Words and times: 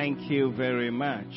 Thank 0.00 0.30
you 0.30 0.50
very 0.52 0.90
much. 0.90 1.30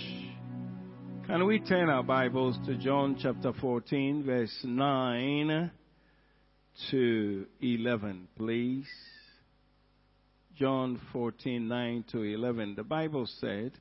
Can 1.28 1.46
we 1.46 1.60
turn 1.60 1.90
our 1.90 2.02
Bibles 2.02 2.58
to 2.66 2.78
John 2.78 3.18
chapter 3.22 3.52
14, 3.60 4.24
verse 4.24 4.58
9 4.64 5.70
to 6.90 7.46
11, 7.60 8.28
please? 8.38 8.88
John 10.58 10.98
14, 11.12 11.68
9 11.68 12.06
to 12.14 12.22
11. 12.22 12.76
The 12.76 12.84
Bible 12.84 13.28
said, 13.42 13.74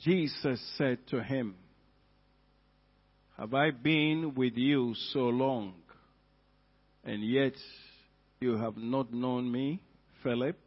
Jesus 0.00 0.58
said 0.78 1.06
to 1.08 1.22
him, 1.22 1.56
Have 3.36 3.52
I 3.52 3.70
been 3.70 4.32
with 4.34 4.56
you 4.56 4.94
so 5.12 5.28
long, 5.28 5.74
and 7.04 7.22
yet 7.22 7.52
you 8.40 8.56
have 8.56 8.78
not 8.78 9.12
known 9.12 9.52
me, 9.52 9.82
Philip? 10.22 10.58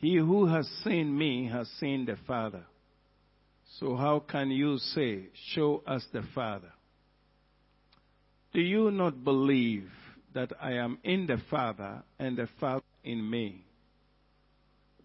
He 0.00 0.16
who 0.16 0.46
has 0.46 0.66
seen 0.82 1.16
me 1.16 1.46
has 1.48 1.68
seen 1.78 2.06
the 2.06 2.16
Father. 2.26 2.64
So 3.78 3.96
how 3.96 4.20
can 4.20 4.50
you 4.50 4.78
say, 4.78 5.28
Show 5.52 5.82
us 5.86 6.04
the 6.12 6.22
Father? 6.34 6.72
Do 8.52 8.60
you 8.60 8.90
not 8.90 9.22
believe 9.22 9.90
that 10.34 10.52
I 10.60 10.72
am 10.72 10.98
in 11.04 11.26
the 11.26 11.38
Father 11.50 12.02
and 12.18 12.36
the 12.36 12.48
Father 12.58 12.84
in 13.04 13.28
me? 13.28 13.66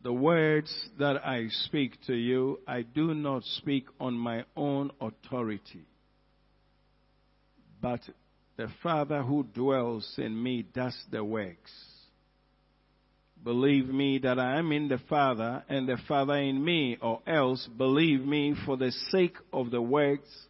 The 0.02 0.13
words 0.13 0.73
that 0.98 1.26
I 1.26 1.48
speak 1.49 1.98
to 2.07 2.13
you, 2.13 2.59
I 2.68 2.84
do 2.84 3.13
not 3.13 3.43
speak 3.43 3.88
on 3.99 4.13
my 4.13 4.46
own 4.55 4.91
authority. 5.02 5.85
But 7.82 8.02
the 8.55 8.70
Father 8.82 9.23
who 9.23 9.43
dwells 9.43 10.13
in 10.18 10.41
me 10.41 10.62
does 10.62 10.96
the 11.12 11.24
works. 11.24 11.71
Believe 13.46 13.88
me 13.88 14.18
that 14.24 14.40
I 14.40 14.57
am 14.57 14.71
in 14.71 14.88
the 14.88 14.98
Father 15.07 15.63
and 15.70 15.88
the 15.88 15.99
Father 16.07 16.35
in 16.35 16.65
me, 16.65 16.98
or 16.99 17.21
else 17.27 17.70
believe 17.77 18.26
me 18.26 18.55
for 18.65 18.76
the 18.76 18.91
sake 19.12 19.37
of 19.54 19.70
the 19.70 19.84
works 19.84 20.48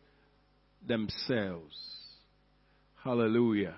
themselves. 0.88 1.76
Hallelujah. 3.04 3.76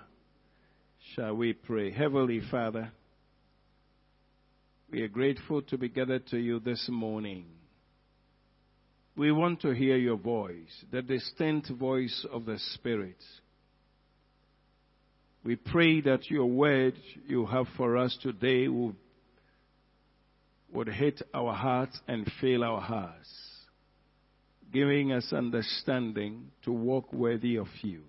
Shall 1.16 1.34
we 1.34 1.54
pray? 1.54 1.90
Heavenly 1.90 2.42
Father, 2.52 2.92
we 4.92 5.02
are 5.02 5.08
grateful 5.08 5.64
to 5.64 5.80
be 5.80 5.90
gathered 5.90 6.28
to 6.28 6.38
you 6.38 6.59
this 6.59 6.88
morning. 6.88 7.46
We 9.16 9.31
want 9.31 9.62
to 9.62 9.72
hear 9.72 9.98
your 9.98 10.18
voice, 10.18 10.86
the 10.92 11.02
distinct 11.02 11.72
voice 11.72 12.24
of 12.31 12.46
the 12.46 12.59
Spirit. 12.76 13.18
We 15.44 15.56
pray 15.56 16.02
that 16.02 16.30
your 16.30 16.46
word 16.46 16.94
you 17.26 17.48
have 17.48 17.66
for 17.78 17.98
us 17.98 18.16
today 18.22 18.68
will 18.68 18.94
would 20.73 20.88
hit 20.88 21.22
our 21.34 21.54
hearts 21.54 22.00
and 22.08 22.30
fill 22.42 22.64
our 22.64 22.82
hearts, 22.82 23.30
giving 24.74 25.12
us 25.12 25.32
understanding 25.32 26.52
to 26.64 26.72
walk 26.72 27.12
worthy 27.14 27.56
of 27.58 27.68
you. 27.82 28.04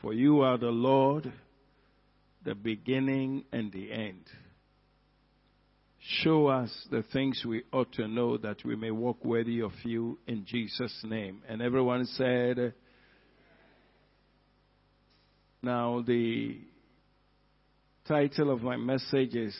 For 0.00 0.12
you 0.12 0.42
are 0.42 0.58
the 0.58 0.66
Lord, 0.66 1.32
the 2.44 2.54
beginning 2.54 3.44
and 3.52 3.72
the 3.72 3.90
end. 3.90 4.24
Show 6.22 6.48
us 6.48 6.70
the 6.90 7.02
things 7.14 7.42
we 7.46 7.62
ought 7.72 7.90
to 7.94 8.06
know 8.06 8.36
that 8.36 8.62
we 8.64 8.76
may 8.76 8.90
walk 8.90 9.24
worthy 9.24 9.60
of 9.62 9.72
you 9.84 10.18
in 10.26 10.44
Jesus' 10.44 11.00
name. 11.02 11.40
And 11.48 11.62
everyone 11.62 12.04
said, 12.04 12.74
now 15.62 16.04
the 16.06 16.58
title 18.06 18.50
of 18.50 18.62
my 18.62 18.76
message 18.76 19.34
is 19.34 19.56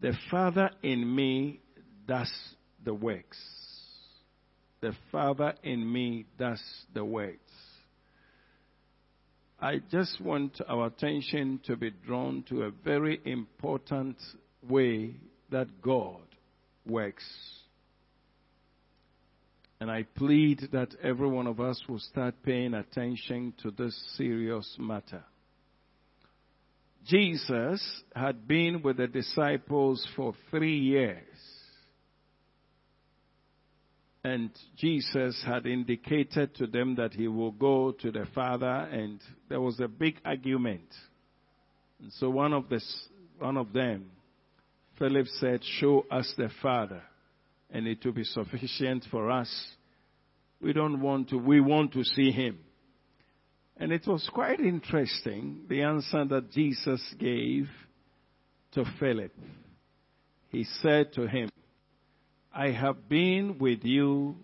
the 0.00 0.12
Father 0.30 0.70
in 0.82 1.14
me 1.14 1.60
does 2.06 2.32
the 2.84 2.94
works. 2.94 3.38
The 4.80 4.92
Father 5.12 5.54
in 5.62 5.90
me 5.90 6.26
does 6.38 6.62
the 6.94 7.04
works. 7.04 7.38
I 9.60 9.82
just 9.90 10.20
want 10.22 10.58
our 10.66 10.86
attention 10.86 11.60
to 11.64 11.76
be 11.76 11.90
drawn 11.90 12.44
to 12.48 12.62
a 12.62 12.70
very 12.70 13.20
important 13.26 14.16
way 14.66 15.16
that 15.50 15.82
God 15.82 16.22
works. 16.86 17.24
And 19.80 19.90
I 19.90 20.04
plead 20.14 20.68
that 20.72 20.94
every 21.02 21.28
one 21.28 21.46
of 21.46 21.60
us 21.60 21.82
will 21.88 21.98
start 21.98 22.34
paying 22.42 22.72
attention 22.72 23.52
to 23.62 23.70
this 23.70 23.94
serious 24.16 24.76
matter. 24.78 25.24
Jesus 27.10 27.82
had 28.14 28.46
been 28.46 28.82
with 28.82 28.98
the 28.98 29.08
disciples 29.08 30.06
for 30.14 30.32
three 30.50 30.78
years. 30.78 31.26
And 34.22 34.50
Jesus 34.76 35.42
had 35.44 35.66
indicated 35.66 36.54
to 36.56 36.68
them 36.68 36.94
that 36.96 37.12
he 37.14 37.26
will 37.26 37.50
go 37.50 37.90
to 37.90 38.12
the 38.12 38.26
Father, 38.32 38.66
and 38.66 39.20
there 39.48 39.60
was 39.60 39.80
a 39.80 39.88
big 39.88 40.18
argument. 40.24 40.94
And 42.00 42.12
so 42.12 42.30
one 42.30 42.52
of, 42.52 42.68
the, 42.68 42.80
one 43.38 43.56
of 43.56 43.72
them, 43.72 44.10
Philip 44.98 45.26
said, 45.40 45.62
Show 45.80 46.06
us 46.12 46.32
the 46.36 46.50
Father, 46.62 47.02
and 47.70 47.88
it 47.88 48.04
will 48.04 48.12
be 48.12 48.24
sufficient 48.24 49.06
for 49.10 49.30
us. 49.30 49.50
We 50.60 50.74
don't 50.74 51.00
want 51.00 51.30
to, 51.30 51.38
we 51.38 51.60
want 51.60 51.92
to 51.94 52.04
see 52.04 52.30
him. 52.30 52.58
And 53.80 53.92
it 53.92 54.06
was 54.06 54.28
quite 54.30 54.60
interesting, 54.60 55.62
the 55.66 55.80
answer 55.80 56.26
that 56.26 56.52
Jesus 56.52 57.02
gave 57.18 57.66
to 58.72 58.84
Philip. 59.00 59.32
He 60.50 60.64
said 60.82 61.14
to 61.14 61.26
him, 61.26 61.48
I 62.54 62.72
have 62.72 63.08
been 63.08 63.56
with 63.58 63.82
you, 63.82 64.36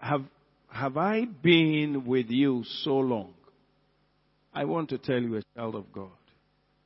have, 0.00 0.24
have 0.70 0.96
I 0.96 1.26
been 1.26 2.06
with 2.06 2.30
you 2.30 2.64
so 2.84 2.96
long? 2.96 3.34
I 4.54 4.64
want 4.64 4.88
to 4.88 4.98
tell 4.98 5.20
you, 5.20 5.36
a 5.36 5.42
child 5.54 5.74
of 5.74 5.92
God, 5.92 6.08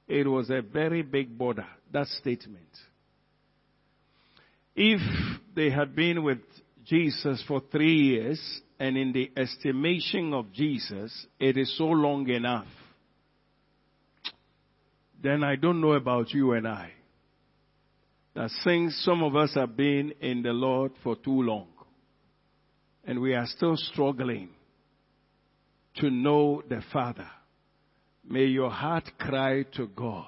it 0.09 0.27
was 0.27 0.51
a 0.51 0.63
very 0.63 1.03
big 1.03 1.39
border, 1.39 1.67
that 1.93 2.09
statement. 2.09 2.67
If 4.75 5.01
they 5.55 5.71
had 5.71 5.95
been 5.95 6.25
with 6.25 6.41
Jesus 6.85 7.43
for 7.47 7.63
three 7.71 7.99
years, 7.99 8.41
and 8.85 8.99
in 8.99 9.13
the 9.13 9.33
estimation 9.35 10.35
of 10.35 10.53
Jesus, 10.53 11.27
it 11.41 11.57
is 11.57 11.75
so 11.79 11.87
long 11.87 12.29
enough, 12.29 12.67
then 15.23 15.43
I 15.43 15.57
don't 15.57 15.81
know 15.81 15.93
about 15.93 16.35
you 16.35 16.53
and 16.53 16.69
I. 16.69 16.91
That 18.35 18.51
since 18.63 18.95
some 19.03 19.23
of 19.23 19.37
us 19.37 19.55
have 19.55 19.75
been 19.75 20.13
in 20.21 20.43
the 20.43 20.53
Lord 20.53 20.93
for 21.03 21.17
too 21.17 21.41
long, 21.41 21.69
and 23.07 23.23
we 23.23 23.33
are 23.33 23.47
still 23.47 23.75
struggling 23.79 24.51
to 25.97 26.11
know 26.11 26.63
the 26.69 26.83
Father, 26.93 27.31
may 28.29 28.45
your 28.45 28.71
heart 28.71 29.09
cry 29.19 29.63
to 29.77 29.87
God 29.87 30.27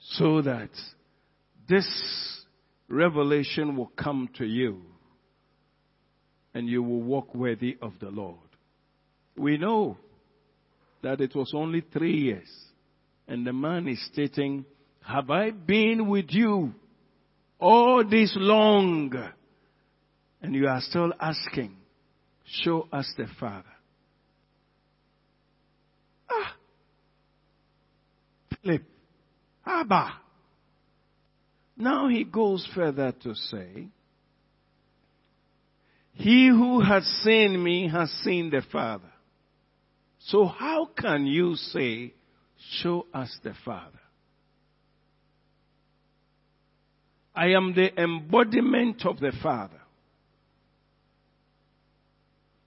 so 0.00 0.40
that 0.40 0.70
this 1.68 1.86
revelation 2.88 3.76
will 3.76 3.92
come 3.94 4.30
to 4.38 4.46
you 4.46 4.80
and 6.56 6.70
you 6.70 6.82
will 6.82 7.02
walk 7.02 7.34
worthy 7.34 7.76
of 7.82 7.92
the 8.00 8.08
Lord. 8.08 8.38
We 9.36 9.58
know 9.58 9.98
that 11.02 11.20
it 11.20 11.36
was 11.36 11.52
only 11.54 11.82
three 11.82 12.16
years. 12.16 12.48
And 13.28 13.46
the 13.46 13.52
man 13.52 13.86
is 13.86 14.02
stating, 14.10 14.64
Have 15.06 15.30
I 15.30 15.50
been 15.50 16.08
with 16.08 16.30
you 16.30 16.72
all 17.60 18.02
this 18.08 18.32
long? 18.40 19.12
And 20.40 20.54
you 20.54 20.66
are 20.66 20.80
still 20.80 21.12
asking, 21.20 21.76
Show 22.46 22.88
us 22.90 23.12
the 23.18 23.26
Father. 23.38 23.64
Ah! 26.30 26.54
Philip, 28.62 28.82
Abba. 29.66 30.12
Now 31.76 32.08
he 32.08 32.24
goes 32.24 32.66
further 32.74 33.12
to 33.24 33.34
say, 33.34 33.88
he 36.16 36.48
who 36.48 36.80
has 36.80 37.04
seen 37.22 37.62
me 37.62 37.88
has 37.88 38.10
seen 38.24 38.50
the 38.50 38.62
Father. 38.72 39.12
So 40.18 40.46
how 40.46 40.86
can 40.86 41.26
you 41.26 41.56
say, 41.56 42.14
show 42.80 43.06
us 43.12 43.34
the 43.44 43.54
Father? 43.64 44.00
I 47.34 47.48
am 47.48 47.74
the 47.74 48.00
embodiment 48.02 49.04
of 49.04 49.20
the 49.20 49.32
Father. 49.42 49.80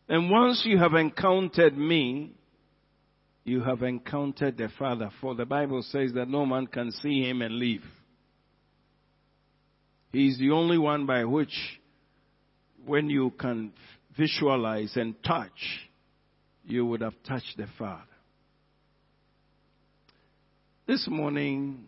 And 0.07 0.29
once 0.29 0.61
you 0.63 0.77
have 0.77 0.93
encountered 0.93 1.75
me, 1.75 2.33
you 3.43 3.61
have 3.61 3.81
encountered 3.81 4.57
the 4.57 4.69
Father. 4.77 5.09
For 5.21 5.33
the 5.33 5.45
Bible 5.45 5.81
says 5.81 6.13
that 6.13 6.29
no 6.29 6.45
man 6.45 6.67
can 6.67 6.91
see 6.91 7.27
him 7.27 7.41
and 7.41 7.55
live. 7.55 7.81
He 10.11 10.27
is 10.27 10.37
the 10.37 10.51
only 10.51 10.77
one 10.77 11.07
by 11.07 11.25
which 11.25 11.53
when 12.85 13.09
you 13.09 13.31
can 13.31 13.71
visualize 14.17 14.95
and 14.95 15.15
touch, 15.23 15.87
you 16.65 16.85
would 16.85 17.01
have 17.01 17.15
touched 17.27 17.57
the 17.57 17.67
Father. 17.77 18.03
This 20.87 21.07
morning, 21.07 21.85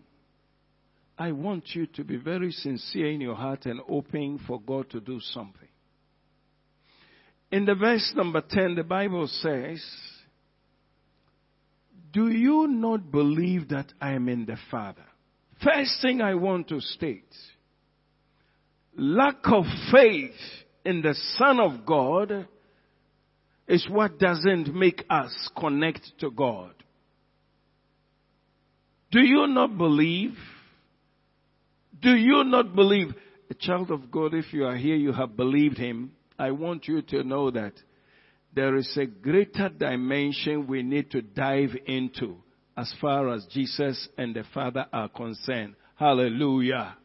I 1.18 1.32
want 1.32 1.64
you 1.74 1.88
to 1.88 2.04
be 2.04 2.18
very 2.18 2.52
sincere 2.52 3.12
in 3.12 3.22
your 3.22 3.36
heart 3.36 3.66
and 3.66 3.82
open 3.90 4.40
for 4.48 4.60
God 4.62 4.90
to 4.92 5.00
do 5.00 5.20
something. 5.20 5.68
In 7.52 7.66
the 7.66 7.76
verse 7.76 8.14
number 8.16 8.42
10, 8.48 8.76
the 8.76 8.84
Bible 8.84 9.28
says, 9.28 9.84
Do 12.14 12.30
you 12.30 12.68
not 12.68 13.12
believe 13.12 13.70
that 13.70 13.92
I 14.00 14.12
am 14.14 14.30
in 14.30 14.46
the 14.46 14.58
Father? 14.70 15.04
First 15.64 16.02
thing 16.02 16.22
I 16.22 16.36
want 16.36 16.70
to 16.70 16.80
state 16.80 17.34
lack 18.98 19.40
of 19.46 19.66
faith 19.92 20.32
in 20.86 21.02
the 21.02 21.16
Son 21.38 21.60
of 21.60 21.86
God 21.86 22.48
is 23.68 23.88
what 23.90 24.20
doesn't 24.20 24.74
make 24.76 25.04
us 25.10 25.32
connect 25.58 26.02
to 26.20 26.32
God. 26.32 26.74
Do 29.12 29.20
you 29.20 29.48
not 29.48 29.78
believe? 29.78 30.36
Do 32.02 32.16
you 32.16 32.44
not 32.44 32.76
believe? 32.76 33.14
A 33.50 33.54
child 33.54 33.92
of 33.92 34.10
God, 34.10 34.34
if 34.34 34.54
you 34.54 34.66
are 34.66 34.78
here, 34.78 34.96
you 34.96 35.12
have 35.12 35.36
believed 35.36 35.78
Him. 35.78 36.14
I 36.40 36.52
want 36.52 36.88
you 36.88 37.02
to 37.02 37.24
know 37.24 37.52
that 37.52 37.74
there 38.54 38.76
is 38.78 38.98
a 38.98 39.06
greater 39.06 39.70
dimension 39.70 40.68
we 40.68 40.84
need 40.84 41.12
to 41.12 41.22
dive 41.22 41.76
into 41.86 42.38
as 42.76 42.94
far 43.00 43.34
as 43.34 43.46
Jesus 43.52 44.08
and 44.18 44.34
the 44.34 44.44
Father 44.54 44.86
are 44.92 45.10
concerned. 45.10 45.76
Hallelujah. 45.96 46.96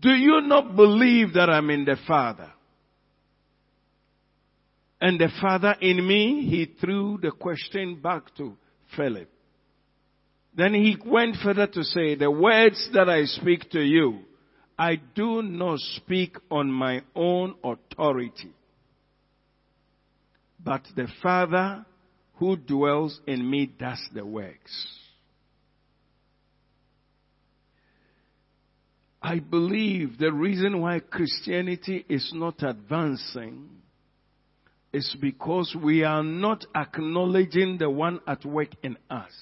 Do 0.00 0.10
you 0.10 0.40
not 0.42 0.76
believe 0.76 1.34
that 1.34 1.48
I'm 1.48 1.70
in 1.70 1.84
the 1.84 1.96
Father? 2.06 2.52
And 5.00 5.18
the 5.20 5.28
Father 5.40 5.76
in 5.80 6.06
me, 6.06 6.46
he 6.48 6.74
threw 6.80 7.18
the 7.20 7.30
question 7.30 8.00
back 8.00 8.34
to 8.36 8.56
Philip. 8.96 9.30
Then 10.54 10.72
he 10.72 10.96
went 11.04 11.36
further 11.36 11.66
to 11.66 11.84
say, 11.84 12.14
the 12.14 12.30
words 12.30 12.88
that 12.94 13.08
I 13.10 13.24
speak 13.24 13.70
to 13.70 13.80
you, 13.80 14.20
I 14.78 14.96
do 15.14 15.42
not 15.42 15.78
speak 15.80 16.36
on 16.50 16.70
my 16.70 17.02
own 17.14 17.54
authority. 17.62 18.52
But 20.62 20.82
the 20.94 21.08
Father 21.22 21.84
who 22.36 22.56
dwells 22.56 23.20
in 23.26 23.48
me 23.48 23.66
does 23.66 24.00
the 24.14 24.24
works. 24.24 24.86
I 29.26 29.40
believe 29.40 30.18
the 30.18 30.32
reason 30.32 30.80
why 30.80 31.00
Christianity 31.00 32.06
is 32.08 32.30
not 32.32 32.62
advancing 32.62 33.68
is 34.92 35.16
because 35.20 35.76
we 35.82 36.04
are 36.04 36.22
not 36.22 36.64
acknowledging 36.76 37.76
the 37.76 37.90
one 37.90 38.20
at 38.28 38.44
work 38.44 38.68
in 38.84 38.96
us. 39.10 39.32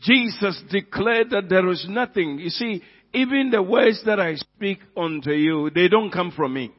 Jesus 0.00 0.62
declared 0.70 1.28
that 1.32 1.50
there 1.50 1.68
is 1.68 1.84
nothing. 1.86 2.38
You 2.38 2.48
see, 2.48 2.82
even 3.12 3.50
the 3.50 3.62
words 3.62 4.02
that 4.06 4.18
I 4.18 4.36
speak 4.36 4.78
unto 4.96 5.32
you, 5.32 5.68
they 5.68 5.88
don't 5.88 6.10
come 6.10 6.32
from 6.34 6.54
me. 6.54 6.72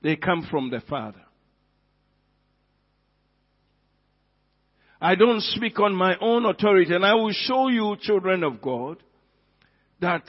They 0.00 0.16
come 0.16 0.48
from 0.50 0.70
the 0.70 0.80
Father. 0.88 1.25
I 5.00 5.14
don't 5.14 5.42
speak 5.42 5.78
on 5.78 5.94
my 5.94 6.16
own 6.20 6.46
authority. 6.46 6.94
And 6.94 7.04
I 7.04 7.14
will 7.14 7.32
show 7.32 7.68
you, 7.68 7.96
children 8.00 8.42
of 8.42 8.60
God, 8.62 9.02
that 10.00 10.24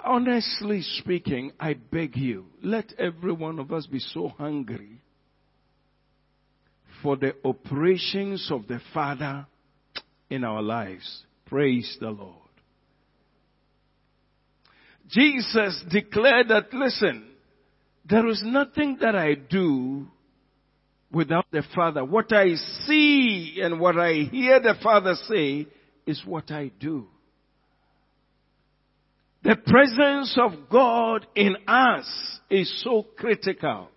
honestly 0.00 0.82
speaking, 0.98 1.52
I 1.58 1.74
beg 1.74 2.16
you, 2.16 2.46
let 2.62 2.92
every 2.98 3.32
one 3.32 3.58
of 3.58 3.72
us 3.72 3.86
be 3.86 3.98
so 3.98 4.28
hungry 4.28 5.00
for 7.02 7.16
the 7.16 7.34
operations 7.44 8.48
of 8.50 8.66
the 8.68 8.80
Father 8.94 9.46
in 10.30 10.44
our 10.44 10.62
lives. 10.62 11.24
Praise 11.46 11.96
the 12.00 12.10
Lord. 12.10 12.36
Jesus 15.08 15.84
declared 15.90 16.48
that, 16.48 16.72
listen, 16.72 17.28
there 18.08 18.26
is 18.28 18.42
nothing 18.44 18.98
that 19.00 19.14
I 19.14 19.34
do 19.34 20.06
without 21.12 21.46
the 21.52 21.62
Father. 21.74 22.04
What 22.04 22.32
I 22.32 22.54
see 22.86 23.60
and 23.62 23.78
what 23.78 23.98
I 23.98 24.28
hear 24.30 24.60
the 24.60 24.74
Father 24.82 25.14
say 25.28 25.66
is 26.06 26.22
what 26.24 26.50
I 26.50 26.70
do. 26.80 27.06
The 29.42 29.56
presence 29.56 30.38
of 30.40 30.68
God 30.70 31.26
in 31.34 31.56
us 31.66 32.06
is 32.48 32.82
so 32.82 33.04
critical. 33.16 33.88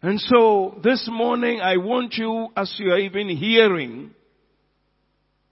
And 0.00 0.20
so 0.20 0.80
this 0.82 1.08
morning 1.10 1.60
I 1.60 1.76
want 1.76 2.14
you, 2.14 2.48
as 2.56 2.74
you 2.78 2.90
are 2.90 2.98
even 2.98 3.28
hearing, 3.28 4.12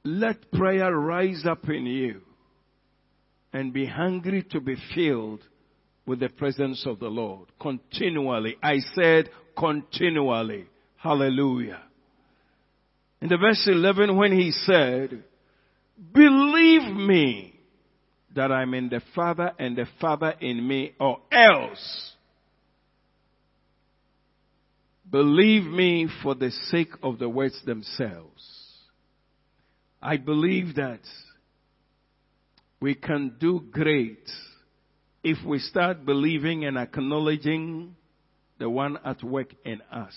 let 0.04 0.50
prayer 0.52 0.94
rise 0.96 1.44
up 1.48 1.68
in 1.68 1.86
you 1.86 2.20
and 3.52 3.72
be 3.72 3.86
hungry 3.86 4.44
to 4.50 4.60
be 4.60 4.76
filled 4.94 5.40
with 6.10 6.18
the 6.18 6.28
presence 6.28 6.82
of 6.86 6.98
the 6.98 7.06
Lord 7.06 7.46
continually. 7.60 8.56
I 8.60 8.78
said 8.96 9.30
continually. 9.56 10.66
Hallelujah. 10.96 11.82
In 13.22 13.28
the 13.28 13.36
verse 13.36 13.62
11 13.70 14.16
when 14.16 14.32
he 14.32 14.50
said, 14.50 15.22
believe 16.12 16.82
me 16.96 17.54
that 18.34 18.50
I'm 18.50 18.74
in 18.74 18.88
the 18.88 19.00
Father 19.14 19.52
and 19.56 19.76
the 19.76 19.86
Father 20.00 20.34
in 20.40 20.66
me 20.66 20.94
or 20.98 21.20
else 21.30 22.12
believe 25.08 25.62
me 25.62 26.08
for 26.24 26.34
the 26.34 26.50
sake 26.72 26.90
of 27.04 27.20
the 27.20 27.28
words 27.28 27.64
themselves. 27.64 28.42
I 30.02 30.16
believe 30.16 30.74
that 30.74 31.02
we 32.80 32.96
can 32.96 33.36
do 33.38 33.60
great 33.70 34.28
if 35.22 35.38
we 35.44 35.58
start 35.58 36.04
believing 36.04 36.64
and 36.64 36.78
acknowledging 36.78 37.94
the 38.58 38.68
one 38.68 38.98
at 39.04 39.22
work 39.22 39.54
in 39.64 39.80
us. 39.90 40.14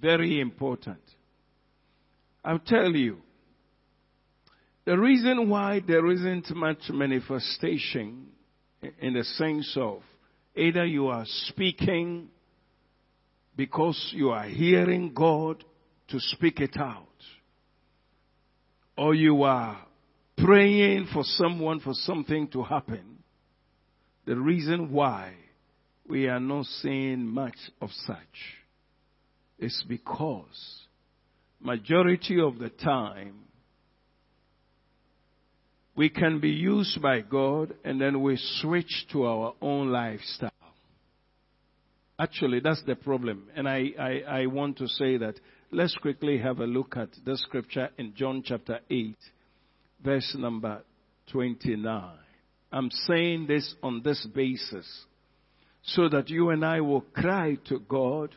Very 0.00 0.40
important. 0.40 1.00
I'll 2.44 2.58
tell 2.58 2.90
you, 2.90 3.18
the 4.84 4.98
reason 4.98 5.48
why 5.48 5.80
there 5.86 6.10
isn't 6.10 6.50
much 6.56 6.78
manifestation 6.90 8.26
in 9.00 9.14
the 9.14 9.22
sense 9.22 9.72
of 9.76 10.02
either 10.56 10.84
you 10.84 11.06
are 11.06 11.24
speaking 11.46 12.28
because 13.56 14.10
you 14.12 14.30
are 14.30 14.48
hearing 14.48 15.12
God 15.14 15.62
to 16.08 16.18
speak 16.18 16.58
it 16.60 16.76
out, 16.76 17.06
or 18.96 19.14
you 19.14 19.44
are 19.44 19.86
praying 20.36 21.08
for 21.12 21.22
someone 21.24 21.80
for 21.80 21.94
something 21.94 22.48
to 22.48 22.62
happen, 22.62 23.11
the 24.24 24.36
reason 24.36 24.92
why 24.92 25.34
we 26.08 26.28
are 26.28 26.40
not 26.40 26.66
seeing 26.66 27.26
much 27.26 27.56
of 27.80 27.90
such 28.06 28.16
is 29.58 29.84
because 29.88 30.82
majority 31.60 32.40
of 32.40 32.58
the 32.58 32.68
time 32.68 33.34
we 35.94 36.08
can 36.08 36.40
be 36.40 36.50
used 36.50 37.00
by 37.02 37.20
God 37.20 37.74
and 37.84 38.00
then 38.00 38.22
we 38.22 38.38
switch 38.60 39.06
to 39.12 39.24
our 39.24 39.54
own 39.60 39.90
lifestyle. 39.90 40.50
Actually, 42.18 42.60
that's 42.60 42.82
the 42.86 42.94
problem. 42.94 43.48
And 43.54 43.68
I, 43.68 43.90
I, 43.98 44.22
I 44.26 44.46
want 44.46 44.78
to 44.78 44.88
say 44.88 45.18
that 45.18 45.34
let's 45.70 45.94
quickly 45.96 46.38
have 46.38 46.60
a 46.60 46.66
look 46.66 46.96
at 46.96 47.10
the 47.24 47.36
scripture 47.36 47.90
in 47.98 48.14
John 48.14 48.42
chapter 48.44 48.80
8, 48.90 49.16
verse 50.02 50.34
number 50.38 50.82
29. 51.30 52.21
I'm 52.72 52.90
saying 53.06 53.46
this 53.46 53.74
on 53.82 54.02
this 54.02 54.26
basis 54.34 54.86
so 55.82 56.08
that 56.08 56.30
you 56.30 56.50
and 56.50 56.64
I 56.64 56.80
will 56.80 57.02
cry 57.02 57.58
to 57.66 57.78
God 57.80 58.34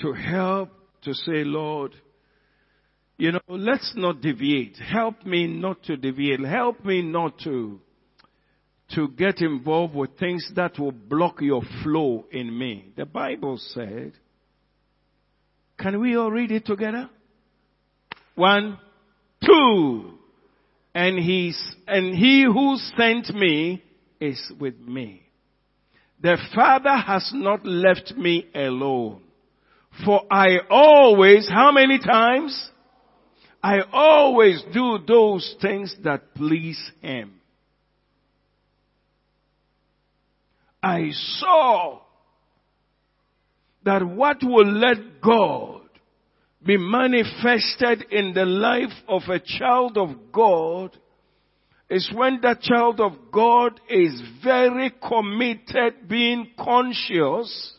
to 0.00 0.12
help 0.12 0.70
to 1.02 1.12
say, 1.12 1.44
Lord, 1.44 1.94
you 3.16 3.32
know, 3.32 3.40
let's 3.48 3.92
not 3.96 4.20
deviate. 4.20 4.76
Help 4.76 5.24
me 5.24 5.46
not 5.46 5.82
to 5.84 5.96
deviate. 5.96 6.40
Help 6.40 6.84
me 6.84 7.02
not 7.02 7.38
to, 7.40 7.80
to 8.94 9.08
get 9.08 9.40
involved 9.40 9.94
with 9.94 10.18
things 10.18 10.50
that 10.54 10.78
will 10.78 10.92
block 10.92 11.40
your 11.40 11.62
flow 11.82 12.26
in 12.30 12.56
me. 12.56 12.92
The 12.96 13.06
Bible 13.06 13.58
said, 13.58 14.12
can 15.78 16.00
we 16.00 16.16
all 16.16 16.30
read 16.30 16.52
it 16.52 16.66
together? 16.66 17.10
One, 18.34 18.78
two 19.44 20.18
and 20.94 21.18
he's, 21.18 21.58
and 21.86 22.14
he 22.14 22.44
who 22.44 22.76
sent 22.96 23.34
me 23.34 23.82
is 24.20 24.40
with 24.58 24.78
me. 24.78 25.22
The 26.20 26.38
Father 26.54 26.96
has 26.96 27.30
not 27.34 27.66
left 27.66 28.12
me 28.16 28.46
alone. 28.54 29.22
For 30.04 30.22
I 30.30 30.58
always, 30.70 31.48
how 31.48 31.72
many 31.72 31.98
times? 31.98 32.70
I 33.62 33.80
always 33.92 34.62
do 34.72 34.98
those 35.06 35.54
things 35.60 35.94
that 36.02 36.34
please 36.34 36.80
Him. 37.00 37.34
I 40.82 41.10
saw 41.12 42.00
that 43.84 44.04
what 44.04 44.42
will 44.42 44.72
let 44.72 45.20
God 45.22 45.81
be 46.64 46.76
manifested 46.76 48.06
in 48.10 48.34
the 48.34 48.44
life 48.44 48.92
of 49.08 49.22
a 49.28 49.40
child 49.40 49.98
of 49.98 50.32
God 50.32 50.96
is 51.90 52.10
when 52.14 52.40
that 52.42 52.62
child 52.62 53.00
of 53.00 53.12
God 53.30 53.78
is 53.88 54.22
very 54.42 54.92
committed, 55.06 56.08
being 56.08 56.50
conscious 56.58 57.74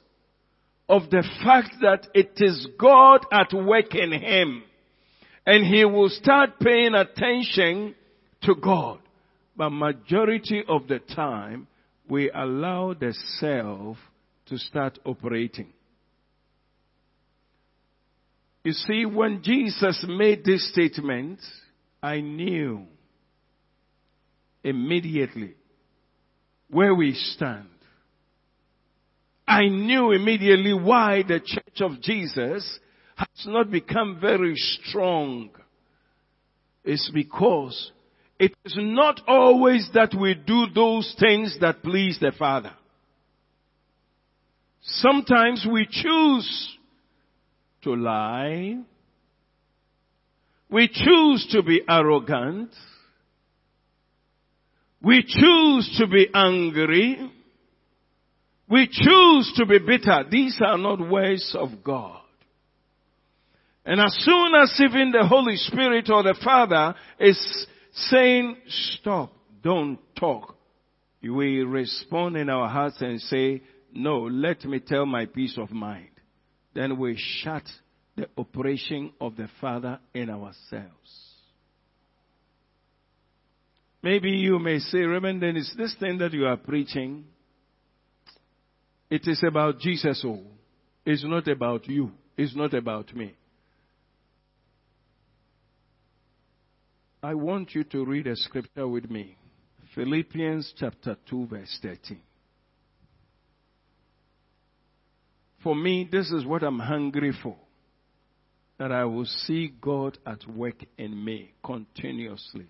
of 0.88 1.10
the 1.10 1.24
fact 1.44 1.76
that 1.82 2.08
it 2.14 2.34
is 2.38 2.68
God 2.78 3.26
at 3.32 3.54
work 3.54 3.96
in 3.96 4.12
him. 4.12 4.64
And 5.46 5.66
he 5.66 5.84
will 5.86 6.10
start 6.10 6.60
paying 6.60 6.94
attention 6.94 7.96
to 8.44 8.56
God. 8.56 9.00
But 9.56 9.72
majority 9.72 10.64
of 10.68 10.88
the 10.88 11.00
time, 11.00 11.68
we 12.08 12.30
allow 12.30 12.94
the 12.94 13.14
self 13.40 13.98
to 14.48 14.58
start 14.58 15.00
operating. 15.06 15.74
You 18.64 18.72
see, 18.72 19.06
when 19.06 19.44
Jesus 19.44 20.06
made 20.08 20.46
this 20.46 20.70
statement, 20.72 21.40
I 22.02 22.22
knew 22.22 22.86
immediately 24.64 25.56
where 26.70 26.96
we 26.96 27.14
stand. 27.14 27.68
I 29.46 29.68
knew 29.68 30.12
immediately 30.12 30.74
why 30.74 31.24
the 31.28 31.42
church 31.42 31.82
of 31.82 32.02
Jesus 32.02 32.80
has 33.16 33.46
not 33.46 33.70
become 33.70 34.20
very 34.22 34.56
strong. 34.56 35.50
It's 36.86 37.12
because 37.14 37.92
it 38.40 38.56
is 38.64 38.76
not 38.78 39.22
always 39.28 39.90
that 39.94 40.14
we 40.20 40.34
do 40.34 40.68
those 40.74 41.14
things 41.20 41.58
that 41.60 41.84
please 41.84 42.18
the 42.20 42.32
Father. 42.38 42.74
Sometimes 44.82 45.66
we 45.70 45.88
choose 45.90 46.78
to 47.84 47.96
lie. 47.96 48.78
We 50.70 50.88
choose 50.88 51.48
to 51.52 51.64
be 51.64 51.82
arrogant. 51.88 52.72
We 55.02 55.24
choose 55.24 55.96
to 56.00 56.08
be 56.08 56.28
angry. 56.34 57.32
We 58.70 58.88
choose 58.88 59.54
to 59.58 59.66
be 59.66 59.80
bitter. 59.80 60.24
These 60.32 60.60
are 60.66 60.78
not 60.78 61.10
ways 61.10 61.56
of 61.58 61.84
God. 61.84 62.22
And 63.86 64.00
as 64.00 64.16
soon 64.20 64.56
as 64.56 64.74
even 64.80 65.12
the 65.12 65.28
Holy 65.28 65.58
Spirit 65.58 66.10
or 66.10 66.24
the 66.24 66.38
Father 66.44 66.96
is 67.20 67.68
saying, 67.92 68.56
stop, 68.68 69.34
don't 69.62 70.00
talk, 70.18 70.56
we 71.22 71.60
respond 71.62 72.38
in 72.38 72.50
our 72.50 72.70
hearts 72.70 73.02
and 73.02 73.20
say, 73.22 73.62
no, 73.94 74.22
let 74.22 74.64
me 74.64 74.80
tell 74.80 75.06
my 75.06 75.26
peace 75.26 75.58
of 75.58 75.70
mind. 75.72 76.13
Then 76.74 76.98
we 76.98 77.18
shut 77.18 77.64
the 78.16 78.28
operation 78.38 79.14
of 79.20 79.36
the 79.36 79.48
Father 79.60 80.00
in 80.14 80.30
ourselves. 80.30 81.34
Maybe 84.02 84.32
you 84.32 84.60
may 84.60 84.80
say, 84.80 85.00
Reverend 85.00 85.42
Dennis, 85.42 85.74
this 85.78 85.96
thing 86.00 86.18
that 86.18 86.34
you 86.34 86.46
are 86.46 86.58
preaching, 86.58 87.24
it 89.10 89.28
is 89.28 89.42
about 89.48 89.80
Jesus. 89.80 90.24
Oh, 90.26 90.42
it's 91.06 91.24
not 91.24 91.48
about 91.48 91.88
you. 91.88 92.12
It's 92.36 92.56
not 92.56 92.74
about 92.74 93.16
me. 93.16 93.36
I 97.22 97.36
want 97.36 97.74
you 97.74 97.86
to 97.86 98.04
read 98.04 98.28
a 98.28 98.36
scripture 98.36 98.88
with 98.88 99.10
me. 99.10 99.38
Philippians 99.96 100.74
chapter 100.78 101.16
2 101.30 101.48
verse 101.48 101.80
13. 101.82 102.20
For 105.64 105.76
me, 105.76 106.08
this 106.12 106.30
is 106.32 106.46
what 106.46 106.62
I'm 106.64 106.80
hungry 106.80 107.34
for. 107.42 107.56
That 108.80 108.92
I 108.92 109.06
will 109.06 109.26
see 109.26 109.72
God 109.82 110.18
at 110.26 110.48
work 110.48 110.84
in 110.98 111.24
me 111.24 111.54
continuously. 111.64 112.68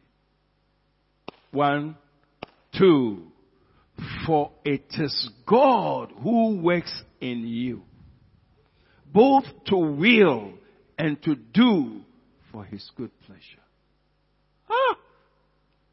One, 1.51 1.97
two. 2.77 3.23
For 4.25 4.51
it 4.65 4.85
is 4.97 5.29
God 5.47 6.11
who 6.21 6.59
works 6.61 7.03
in 7.21 7.47
you, 7.47 7.83
both 9.13 9.43
to 9.67 9.77
will 9.77 10.53
and 10.97 11.21
to 11.23 11.35
do 11.35 12.01
for 12.51 12.65
his 12.65 12.89
good 12.95 13.11
pleasure. 13.21 13.41
Huh? 14.65 14.95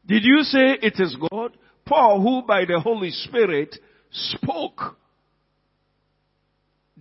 Did 0.05 0.23
you 0.23 0.41
say 0.43 0.77
it 0.81 0.99
is 0.99 1.15
God? 1.31 1.55
Paul, 1.85 2.21
who 2.21 2.47
by 2.47 2.65
the 2.65 2.79
Holy 2.79 3.11
Spirit 3.11 3.77
spoke, 4.11 4.97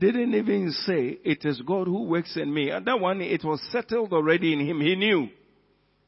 didn't 0.00 0.34
even 0.34 0.72
say 0.86 1.18
it 1.24 1.44
is 1.44 1.60
God 1.60 1.86
who 1.86 2.04
works 2.04 2.36
in 2.36 2.52
me. 2.52 2.70
And 2.70 2.86
that 2.86 2.98
one, 2.98 3.20
it 3.20 3.44
was 3.44 3.60
settled 3.70 4.12
already 4.12 4.52
in 4.52 4.66
him. 4.66 4.80
He 4.80 4.96
knew. 4.96 5.28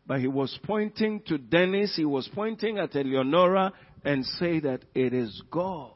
But 0.06 0.20
he 0.20 0.26
was 0.26 0.58
pointing 0.64 1.22
to 1.26 1.38
Dennis, 1.38 1.94
he 1.94 2.04
was 2.04 2.28
pointing 2.34 2.78
at 2.78 2.96
Eleonora 2.96 3.72
and 4.04 4.24
say 4.24 4.58
that 4.60 4.84
it 4.94 5.12
is 5.14 5.42
God 5.50 5.92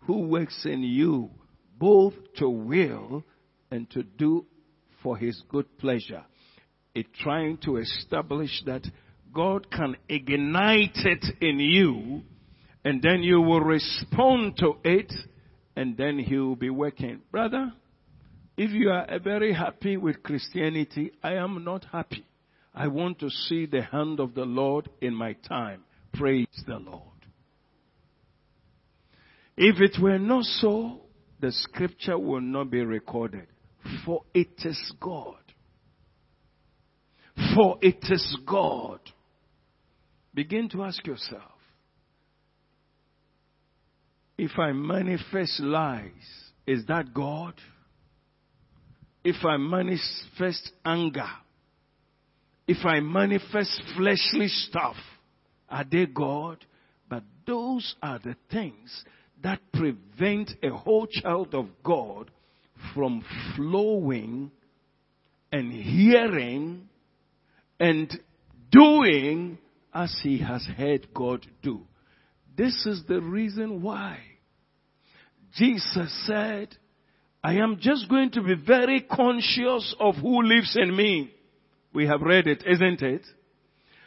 who 0.00 0.28
works 0.28 0.64
in 0.64 0.82
you 0.82 1.30
both 1.78 2.14
to 2.36 2.48
will 2.48 3.24
and 3.70 3.90
to 3.90 4.02
do 4.04 4.46
for 5.02 5.16
his 5.16 5.42
good 5.48 5.78
pleasure. 5.78 6.24
It 6.94 7.12
trying 7.14 7.58
to 7.64 7.78
establish 7.78 8.62
that 8.66 8.86
God 9.34 9.70
can 9.70 9.96
ignite 10.08 10.96
it 10.96 11.24
in 11.40 11.58
you 11.58 12.22
and 12.84 13.02
then 13.02 13.22
you 13.22 13.40
will 13.40 13.60
respond 13.60 14.56
to 14.58 14.74
it 14.84 15.12
and 15.76 15.96
then 15.96 16.18
he 16.18 16.36
will 16.36 16.56
be 16.56 16.70
working. 16.70 17.20
Brother, 17.30 17.72
if 18.56 18.70
you 18.70 18.90
are 18.90 19.06
very 19.18 19.52
happy 19.52 19.96
with 19.96 20.22
Christianity, 20.22 21.12
I 21.22 21.34
am 21.34 21.64
not 21.64 21.86
happy. 21.90 22.26
I 22.74 22.88
want 22.88 23.18
to 23.20 23.30
see 23.30 23.66
the 23.66 23.82
hand 23.82 24.20
of 24.20 24.34
the 24.34 24.44
Lord 24.44 24.88
in 25.00 25.14
my 25.14 25.34
time. 25.48 25.84
Praise 26.12 26.46
the 26.66 26.78
Lord. 26.78 27.02
If 29.56 29.80
it 29.80 30.00
were 30.00 30.18
not 30.18 30.44
so, 30.44 31.02
the 31.40 31.52
scripture 31.52 32.18
will 32.18 32.40
not 32.40 32.70
be 32.70 32.82
recorded. 32.82 33.46
For 34.04 34.22
it 34.32 34.62
is 34.64 34.92
God. 35.00 35.36
For 37.54 37.78
it 37.82 38.04
is 38.08 38.38
God. 38.46 39.00
Begin 40.34 40.68
to 40.70 40.84
ask 40.84 41.06
yourself 41.06 41.51
if 44.38 44.58
I 44.58 44.72
manifest 44.72 45.60
lies, 45.60 46.10
is 46.66 46.86
that 46.86 47.12
God? 47.12 47.54
If 49.24 49.44
I 49.44 49.56
manifest 49.56 50.70
anger, 50.84 51.28
if 52.66 52.84
I 52.84 53.00
manifest 53.00 53.82
fleshly 53.96 54.48
stuff, 54.48 54.96
are 55.68 55.84
they 55.90 56.06
God? 56.06 56.64
But 57.08 57.22
those 57.46 57.94
are 58.02 58.18
the 58.18 58.36
things 58.50 59.04
that 59.42 59.60
prevent 59.72 60.52
a 60.62 60.70
whole 60.70 61.06
child 61.06 61.54
of 61.54 61.66
God 61.84 62.30
from 62.94 63.24
flowing 63.56 64.50
and 65.50 65.72
hearing 65.72 66.88
and 67.78 68.12
doing 68.70 69.58
as 69.94 70.14
he 70.22 70.38
has 70.38 70.64
heard 70.76 71.08
God 71.12 71.46
do. 71.62 71.82
This 72.56 72.86
is 72.86 73.02
the 73.08 73.20
reason 73.20 73.82
why 73.82 74.18
Jesus 75.56 76.26
said, 76.26 76.68
I 77.42 77.54
am 77.54 77.78
just 77.80 78.08
going 78.08 78.30
to 78.32 78.42
be 78.42 78.54
very 78.54 79.00
conscious 79.00 79.94
of 79.98 80.16
who 80.16 80.42
lives 80.42 80.76
in 80.80 80.94
me. 80.94 81.32
We 81.92 82.06
have 82.06 82.22
read 82.22 82.46
it, 82.46 82.62
isn't 82.66 83.02
it? 83.02 83.22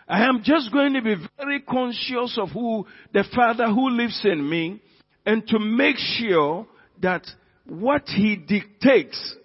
I 0.07 0.25
am 0.25 0.41
just 0.43 0.71
going 0.71 0.93
to 0.93 1.01
be 1.01 1.15
very 1.37 1.61
conscious 1.61 2.37
of 2.39 2.49
who 2.49 2.85
the 3.13 3.23
Father 3.35 3.67
who 3.67 3.89
lives 3.89 4.21
in 4.23 4.47
me 4.47 4.81
and 5.25 5.45
to 5.47 5.59
make 5.59 5.97
sure 5.97 6.67
that 7.01 7.25
what 7.65 8.07
He 8.07 8.35
dictates, 8.35 9.35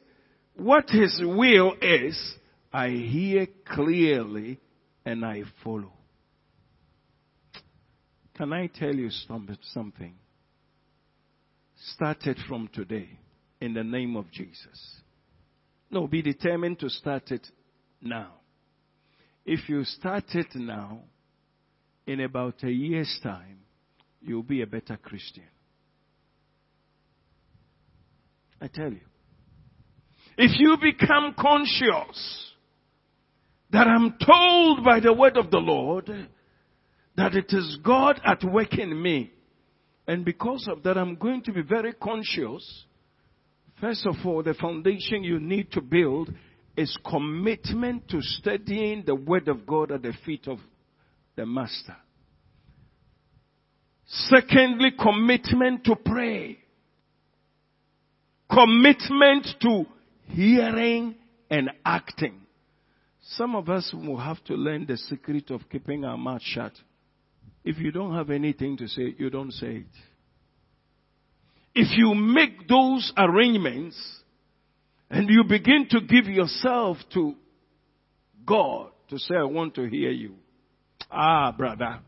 what 0.56 0.90
His 0.90 1.20
will 1.24 1.74
is, 1.80 2.34
I 2.72 2.90
hear 2.90 3.46
clearly 3.66 4.58
and 5.04 5.24
I 5.24 5.44
follow. 5.64 5.92
Can 8.40 8.54
I 8.54 8.68
tell 8.68 8.94
you 8.94 9.10
something? 9.10 10.14
Start 11.92 12.26
it 12.26 12.38
from 12.48 12.70
today 12.72 13.10
in 13.60 13.74
the 13.74 13.84
name 13.84 14.16
of 14.16 14.30
Jesus. 14.30 15.02
No, 15.90 16.06
be 16.06 16.22
determined 16.22 16.78
to 16.78 16.88
start 16.88 17.30
it 17.32 17.46
now. 18.00 18.32
If 19.44 19.68
you 19.68 19.84
start 19.84 20.24
it 20.32 20.46
now, 20.54 21.00
in 22.06 22.20
about 22.20 22.64
a 22.64 22.70
year's 22.70 23.20
time, 23.22 23.58
you'll 24.22 24.42
be 24.42 24.62
a 24.62 24.66
better 24.66 24.96
Christian. 24.96 25.44
I 28.58 28.68
tell 28.68 28.90
you. 28.90 29.02
If 30.38 30.58
you 30.58 30.78
become 30.80 31.34
conscious 31.38 32.52
that 33.70 33.86
I'm 33.86 34.14
told 34.26 34.82
by 34.82 35.00
the 35.00 35.12
word 35.12 35.36
of 35.36 35.50
the 35.50 35.58
Lord 35.58 36.10
that 37.16 37.34
it 37.34 37.52
is 37.52 37.78
God 37.82 38.20
at 38.24 38.42
work 38.44 38.78
in 38.78 39.00
me, 39.00 39.32
and 40.06 40.24
because 40.24 40.66
of 40.68 40.82
that, 40.82 40.98
I'm 40.98 41.16
going 41.16 41.42
to 41.42 41.52
be 41.52 41.62
very 41.62 41.92
conscious. 41.92 42.84
First 43.80 44.06
of 44.06 44.14
all, 44.24 44.42
the 44.42 44.54
foundation 44.54 45.22
you 45.22 45.38
need 45.38 45.70
to 45.72 45.80
build 45.80 46.30
is 46.76 46.96
commitment 47.08 48.08
to 48.08 48.20
studying 48.20 49.04
the 49.06 49.14
Word 49.14 49.48
of 49.48 49.66
God 49.66 49.92
at 49.92 50.02
the 50.02 50.12
feet 50.24 50.48
of 50.48 50.58
the 51.36 51.46
Master. 51.46 51.96
Secondly, 54.06 54.90
commitment 54.98 55.84
to 55.84 55.94
pray. 55.96 56.58
Commitment 58.50 59.46
to 59.60 59.84
hearing 60.26 61.14
and 61.48 61.70
acting. 61.84 62.40
Some 63.36 63.54
of 63.54 63.68
us 63.68 63.94
will 63.94 64.16
have 64.16 64.42
to 64.44 64.54
learn 64.54 64.86
the 64.86 64.96
secret 64.96 65.50
of 65.50 65.68
keeping 65.70 66.04
our 66.04 66.18
mouth 66.18 66.42
shut. 66.42 66.72
If 67.64 67.78
you 67.78 67.92
don't 67.92 68.14
have 68.14 68.30
anything 68.30 68.76
to 68.78 68.88
say, 68.88 69.14
you 69.18 69.30
don't 69.30 69.52
say 69.52 69.66
it. 69.66 69.86
If 71.74 71.96
you 71.96 72.14
make 72.14 72.66
those 72.68 73.12
arrangements 73.16 73.96
and 75.10 75.28
you 75.28 75.44
begin 75.44 75.86
to 75.90 76.00
give 76.00 76.26
yourself 76.26 76.96
to 77.14 77.34
God 78.46 78.90
to 79.08 79.18
say, 79.18 79.34
I 79.36 79.44
want 79.44 79.74
to 79.74 79.88
hear 79.88 80.10
you. 80.10 80.34
Ah, 81.10 81.52
brother, 81.56 82.00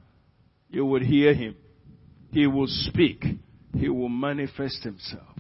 you 0.71 0.85
will 0.87 1.03
hear 1.03 1.35
him. 1.35 1.57
He 2.31 2.47
will 2.47 2.69
speak. 2.69 3.25
He 3.75 3.89
will 3.89 4.09
manifest 4.09 4.83
himself. 4.83 5.37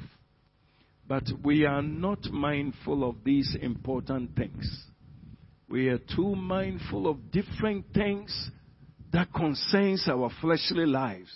But 1.08 1.24
we 1.42 1.64
are 1.64 1.82
not 1.82 2.24
mindful 2.30 3.08
of 3.08 3.16
these 3.24 3.56
important 3.60 4.36
things. 4.36 4.84
We 5.68 5.88
are 5.88 5.98
too 5.98 6.34
mindful 6.34 7.08
of 7.08 7.30
different 7.30 7.86
things 7.94 8.50
that 9.12 9.32
concerns 9.32 10.08
our 10.08 10.30
fleshly 10.40 10.86
lives. 10.86 11.30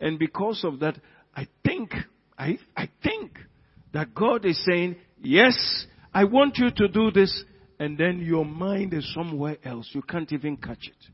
And 0.00 0.18
because 0.18 0.62
of 0.64 0.80
that, 0.80 0.96
I 1.34 1.46
think, 1.64 1.92
I, 2.38 2.58
I 2.76 2.88
think 3.02 3.38
that 3.92 4.14
God 4.14 4.44
is 4.44 4.62
saying, 4.64 4.96
yes, 5.22 5.86
I 6.12 6.24
want 6.24 6.58
you 6.58 6.70
to 6.70 6.88
do 6.88 7.10
this, 7.10 7.44
and 7.78 7.96
then 7.96 8.20
your 8.20 8.44
mind 8.44 8.92
is 8.92 9.10
somewhere 9.14 9.56
else. 9.64 9.88
You 9.92 10.02
can't 10.02 10.30
even 10.32 10.56
catch 10.56 10.86
it. 10.86 11.10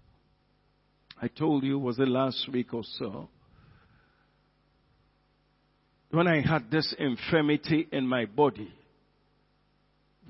I 1.23 1.29
told 1.29 1.64
you, 1.64 1.79
was 1.79 1.99
it 1.99 2.09
last 2.09 2.49
week 2.52 2.73
or 2.75 2.83
so? 2.85 3.29
When 6.11 6.26
I 6.26 6.40
had 6.40 6.71
this 6.71 6.93
infirmity 6.99 7.87
in 7.93 8.07
my 8.07 8.25
body, 8.25 8.73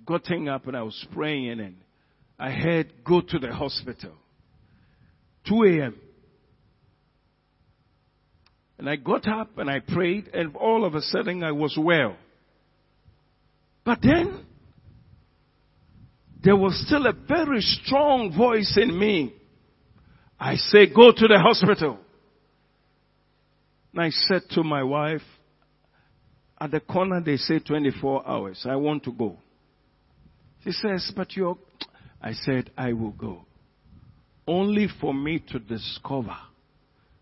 getting 0.07 0.49
up 0.49 0.67
and 0.67 0.77
I 0.77 0.83
was 0.83 1.07
praying 1.13 1.61
and 1.61 1.77
I 2.39 2.51
heard 2.51 2.93
go 3.05 3.21
to 3.21 3.39
the 3.39 3.53
hospital. 3.53 4.13
2 5.49 5.63
a.m. 5.65 5.97
And 8.79 8.89
I 8.89 8.97
got 8.97 9.29
up 9.29 9.59
and 9.59 9.71
I 9.71 9.81
prayed 9.81 10.29
and 10.33 10.57
all 10.57 10.85
of 10.85 10.95
a 10.95 11.03
sudden 11.03 11.43
I 11.43 11.53
was 11.53 11.77
well. 11.79 12.17
But 13.85 13.99
then 14.03 14.47
there 16.43 16.57
was 16.57 16.83
still 16.87 17.07
a 17.07 17.13
very 17.13 17.61
strong 17.61 18.35
voice 18.37 18.79
in 18.81 18.99
me. 18.99 19.35
I 20.39 20.57
say, 20.57 20.87
go 20.87 21.13
to 21.13 21.29
the 21.29 21.39
hospital. 21.39 21.99
And 23.93 24.03
I 24.03 24.11
said 24.11 24.43
to 24.53 24.63
my 24.63 24.83
wife, 24.83 25.23
at 26.59 26.71
the 26.71 26.81
corner 26.81 27.21
they 27.21 27.37
say 27.37 27.59
24 27.59 28.27
hours. 28.27 28.65
I 28.69 28.77
want 28.77 29.05
to 29.05 29.13
go. 29.13 29.37
She 30.65 30.73
says, 30.73 31.13
but 31.15 31.35
you're, 31.37 31.59
I 32.23 32.33
said, 32.33 32.71
I 32.77 32.93
will 32.93 33.13
go. 33.13 33.45
Only 34.51 34.89
for 35.01 35.15
me 35.15 35.39
to 35.51 35.61
discover 35.61 36.37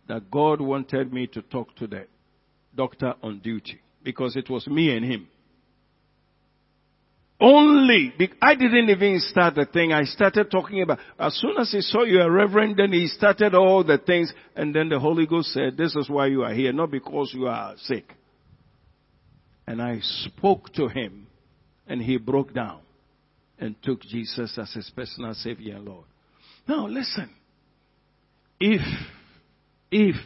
that 0.09 0.31
God 0.31 0.63
wanted 0.63 1.13
me 1.13 1.27
to 1.27 1.43
talk 1.43 1.77
to 1.77 1.87
the 1.87 2.07
doctor 2.75 3.13
on 3.23 3.41
duty. 3.41 3.81
Because 4.03 4.35
it 4.35 4.49
was 4.49 4.67
me 4.67 4.97
and 4.97 5.05
him. 5.05 5.29
Only, 7.39 8.15
I 8.41 8.55
didn't 8.55 8.89
even 8.89 9.21
start 9.21 9.57
the 9.57 9.67
thing. 9.67 9.93
I 9.93 10.05
started 10.05 10.51
talking 10.51 10.81
about, 10.81 11.01
as 11.19 11.35
soon 11.35 11.59
as 11.59 11.71
he 11.71 11.83
saw 11.83 12.05
you 12.05 12.23
a 12.23 12.31
reverend, 12.31 12.79
then 12.79 12.93
he 12.95 13.07
started 13.09 13.55
all 13.55 13.85
the 13.85 13.99
things, 13.99 14.33
and 14.57 14.75
then 14.75 14.89
the 14.89 14.99
Holy 14.99 15.27
Ghost 15.27 15.53
said, 15.53 15.77
this 15.77 15.95
is 15.97 16.09
why 16.09 16.29
you 16.29 16.45
are 16.45 16.55
here, 16.55 16.73
not 16.73 16.91
because 16.91 17.31
you 17.35 17.47
are 17.47 17.75
sick. 17.77 18.15
And 19.67 19.83
I 19.83 19.99
spoke 20.01 20.73
to 20.75 20.89
him, 20.89 21.27
and 21.87 22.01
he 22.01 22.17
broke 22.17 22.55
down 22.55 22.81
and 23.59 23.77
took 23.83 24.01
Jesus 24.01 24.59
as 24.59 24.73
his 24.73 24.91
personal 24.97 25.35
Savior 25.35 25.77
and 25.77 25.85
Lord. 25.85 26.07
Now 26.69 26.87
listen. 26.87 27.31
If, 28.61 28.83
if 29.91 30.17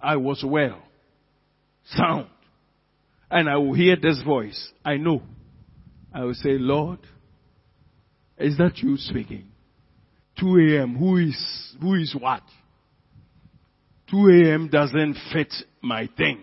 I 0.00 0.16
was 0.16 0.42
well, 0.44 0.80
sound, 1.90 2.28
and 3.30 3.48
I 3.48 3.58
will 3.58 3.74
hear 3.74 3.96
this 4.00 4.22
voice, 4.22 4.72
I 4.84 4.96
know. 4.96 5.22
I 6.14 6.24
will 6.24 6.34
say, 6.34 6.56
Lord, 6.58 7.00
is 8.38 8.56
that 8.56 8.78
you 8.78 8.96
speaking? 8.96 9.48
2 10.40 10.46
a.m. 10.76 10.96
Who 10.96 11.18
is, 11.18 11.76
who 11.80 11.94
is 11.96 12.16
what? 12.18 12.42
2 14.10 14.16
a.m. 14.28 14.68
doesn't 14.68 15.16
fit 15.32 15.52
my 15.82 16.08
thing. 16.16 16.40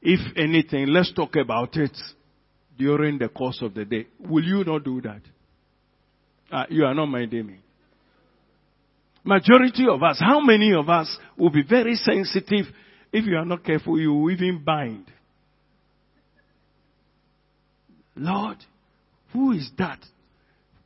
If 0.00 0.20
anything, 0.36 0.86
let's 0.88 1.12
talk 1.12 1.34
about 1.34 1.76
it 1.76 1.96
during 2.78 3.18
the 3.18 3.28
course 3.28 3.60
of 3.62 3.74
the 3.74 3.84
day. 3.84 4.06
Will 4.20 4.44
you 4.44 4.62
not 4.62 4.84
do 4.84 5.00
that? 5.00 5.22
Uh, 6.50 6.64
you 6.70 6.84
are 6.84 6.94
not 6.94 7.06
minding 7.06 7.46
me. 7.46 7.56
Majority 9.24 9.86
of 9.90 10.02
us, 10.02 10.18
how 10.20 10.40
many 10.40 10.72
of 10.72 10.88
us 10.88 11.16
will 11.36 11.50
be 11.50 11.62
very 11.68 11.96
sensitive 11.96 12.66
if 13.12 13.24
you 13.24 13.36
are 13.36 13.44
not 13.44 13.64
careful, 13.64 13.98
you 13.98 14.12
will 14.12 14.30
even 14.30 14.62
bind. 14.64 15.10
Lord, 18.14 18.58
who 19.32 19.52
is 19.52 19.70
that? 19.78 19.98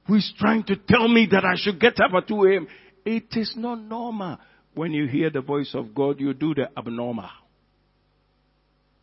Who 0.07 0.17
is 0.17 0.33
trying 0.39 0.65
to 0.65 0.77
tell 0.77 1.07
me 1.07 1.29
that 1.31 1.45
I 1.45 1.55
should 1.57 1.81
get 1.81 2.01
up 2.01 2.13
at 2.17 2.29
2 2.29 2.45
a.m.? 2.45 2.69
It 3.05 3.29
is 3.33 3.53
not 3.57 3.81
normal. 3.81 4.39
When 4.75 4.93
you 4.93 5.07
hear 5.07 5.31
the 5.31 5.41
voice 5.41 5.73
of 5.75 5.95
God, 5.95 6.21
you 6.21 6.33
do 6.35 6.55
the 6.55 6.69
abnormal. 6.77 7.29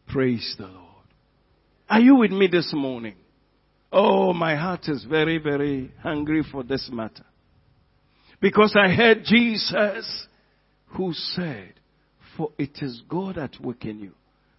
Praise 0.07 0.55
the 0.57 0.67
Lord. 0.67 0.87
Are 1.89 1.99
you 1.99 2.15
with 2.15 2.31
me 2.31 2.47
this 2.47 2.71
morning? 2.73 3.15
Oh, 3.91 4.33
my 4.33 4.55
heart 4.55 4.87
is 4.87 5.05
very, 5.09 5.37
very 5.37 5.91
hungry 6.01 6.43
for 6.51 6.63
this 6.63 6.89
matter. 6.91 7.25
Because 8.41 8.75
I 8.77 8.89
heard 8.89 9.23
Jesus 9.23 10.27
who 10.95 11.13
said, 11.13 11.73
For 12.35 12.51
it 12.57 12.77
is 12.81 13.01
God 13.09 13.37
at 13.37 13.59
work 13.61 13.85
in 13.85 13.99
you. 13.99 14.11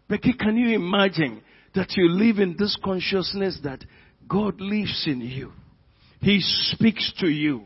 Becky, 0.09 0.33
can 0.33 0.57
you 0.57 0.75
imagine 0.75 1.43
that 1.75 1.93
you 1.97 2.09
live 2.09 2.39
in 2.39 2.57
this 2.59 2.77
consciousness 2.83 3.59
that 3.63 3.85
God 4.27 4.61
lives 4.61 5.05
in 5.07 5.21
you? 5.21 5.53
He 6.21 6.41
speaks 6.41 7.13
to 7.21 7.29
you. 7.29 7.63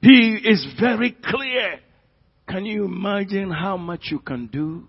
He 0.00 0.40
is 0.44 0.66
very 0.80 1.16
clear. 1.24 1.80
Can 2.48 2.64
you 2.64 2.84
imagine 2.84 3.50
how 3.50 3.76
much 3.76 4.08
you 4.10 4.18
can 4.18 4.46
do? 4.46 4.84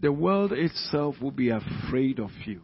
The 0.00 0.12
world 0.12 0.52
itself 0.52 1.16
will 1.20 1.30
be 1.30 1.50
afraid 1.50 2.18
of 2.18 2.30
you. 2.44 2.60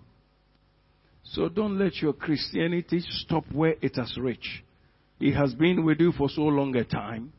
So 1.32 1.48
don't 1.48 1.78
let 1.78 1.96
your 1.96 2.12
Christianity 2.12 3.00
stop 3.08 3.44
where 3.52 3.76
it 3.80 3.96
has 3.96 4.16
reached. 4.18 4.62
It 5.20 5.34
has 5.34 5.54
been 5.54 5.84
with 5.84 6.00
you 6.00 6.12
for 6.12 6.28
so 6.28 6.42
long 6.42 6.74
a 6.74 6.84
time, 6.84 7.32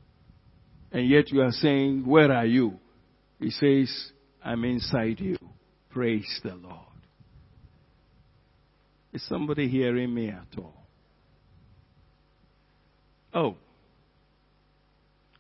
and 0.92 1.10
yet 1.10 1.30
you 1.32 1.42
are 1.42 1.52
saying, 1.52 2.06
Where 2.06 2.32
are 2.32 2.46
you? 2.46 2.80
He 3.40 3.50
says, 3.50 4.12
I'm 4.44 4.64
inside 4.64 5.20
you. 5.20 5.38
Praise 5.90 6.40
the 6.44 6.56
Lord. 6.56 6.78
Is 9.12 9.28
somebody 9.28 9.68
hearing 9.68 10.14
me 10.14 10.30
at 10.30 10.48
all? 10.58 10.86
Oh, 13.34 13.56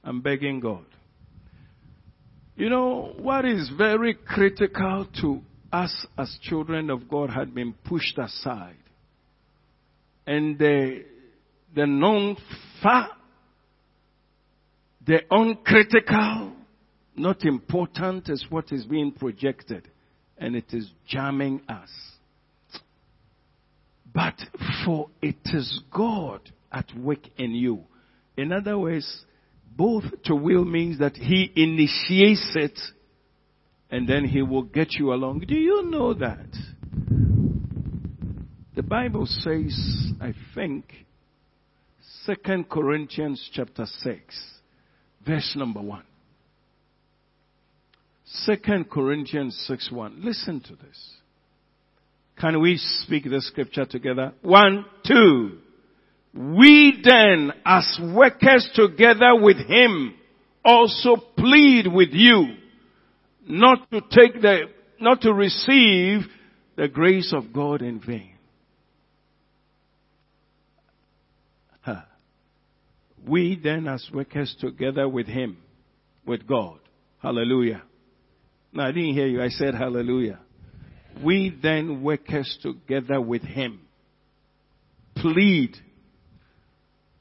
I'm 0.03 0.19
begging 0.19 0.59
God. 0.59 0.85
You 2.57 2.69
know, 2.69 3.13
what 3.17 3.45
is 3.45 3.71
very 3.77 4.13
critical 4.13 5.07
to 5.21 5.41
us 5.71 6.05
as 6.17 6.37
children 6.41 6.89
of 6.89 7.09
God 7.09 7.29
had 7.29 7.53
been 7.53 7.73
pushed 7.73 8.17
aside. 8.17 8.75
And 10.27 10.57
the, 10.57 11.03
the 11.75 11.87
non 11.87 12.37
far, 12.81 13.09
the 15.05 15.19
uncritical, 15.29 16.53
not 17.15 17.43
important 17.43 18.29
is 18.29 18.45
what 18.49 18.71
is 18.71 18.85
being 18.85 19.11
projected. 19.11 19.89
And 20.37 20.55
it 20.55 20.73
is 20.73 20.89
jamming 21.07 21.61
us. 21.69 21.89
But 24.13 24.35
for 24.83 25.09
it 25.21 25.39
is 25.45 25.81
God 25.93 26.41
at 26.71 26.85
work 26.97 27.19
in 27.37 27.51
you. 27.51 27.83
In 28.35 28.51
other 28.51 28.77
words, 28.77 29.25
both 29.75 30.03
to 30.25 30.35
will 30.35 30.65
means 30.65 30.99
that 30.99 31.15
He 31.15 31.51
initiates 31.55 32.51
it 32.55 32.79
and 33.91 34.07
then 34.07 34.23
he 34.25 34.41
will 34.41 34.63
get 34.63 34.93
you 34.93 35.13
along. 35.13 35.41
Do 35.41 35.53
you 35.53 35.83
know 35.91 36.13
that? 36.13 36.47
The 38.73 38.83
Bible 38.83 39.25
says, 39.25 40.13
I 40.21 40.33
think, 40.55 40.85
Second 42.23 42.69
Corinthians 42.69 43.49
chapter 43.53 43.85
6, 43.85 44.21
verse 45.25 45.53
number 45.57 45.81
1. 45.81 46.03
Second 48.23 48.89
Corinthians 48.89 49.61
6 49.67 49.91
1. 49.91 50.21
Listen 50.23 50.61
to 50.61 50.75
this. 50.75 51.11
Can 52.39 52.61
we 52.61 52.77
speak 52.77 53.25
the 53.25 53.41
scripture 53.41 53.85
together? 53.85 54.31
One, 54.41 54.85
two. 55.05 55.57
We 56.33 57.01
then, 57.03 57.51
as 57.65 57.99
workers 58.01 58.69
together 58.73 59.35
with 59.35 59.57
him, 59.57 60.13
also 60.63 61.17
plead 61.35 61.87
with 61.87 62.09
you 62.13 62.55
not 63.47 63.89
to 63.91 64.01
take 64.01 64.41
the, 64.41 64.63
not 64.99 65.21
to 65.21 65.33
receive 65.33 66.21
the 66.75 66.87
grace 66.87 67.33
of 67.35 67.51
God 67.53 67.81
in 67.81 67.99
vain. 67.99 68.33
Huh. 71.81 72.01
We 73.27 73.59
then 73.61 73.87
as 73.87 74.07
workers 74.13 74.55
together 74.59 75.07
with 75.07 75.27
him, 75.27 75.57
with 76.25 76.47
God. 76.47 76.79
Hallelujah. 77.21 77.83
No, 78.73 78.83
I 78.83 78.91
didn't 78.91 79.13
hear 79.13 79.27
you. 79.27 79.41
I 79.41 79.49
said 79.49 79.75
hallelujah. 79.75 80.39
We 81.23 81.57
then 81.61 82.03
workers 82.03 82.57
together 82.61 83.19
with 83.19 83.43
him 83.43 83.81
plead 85.15 85.75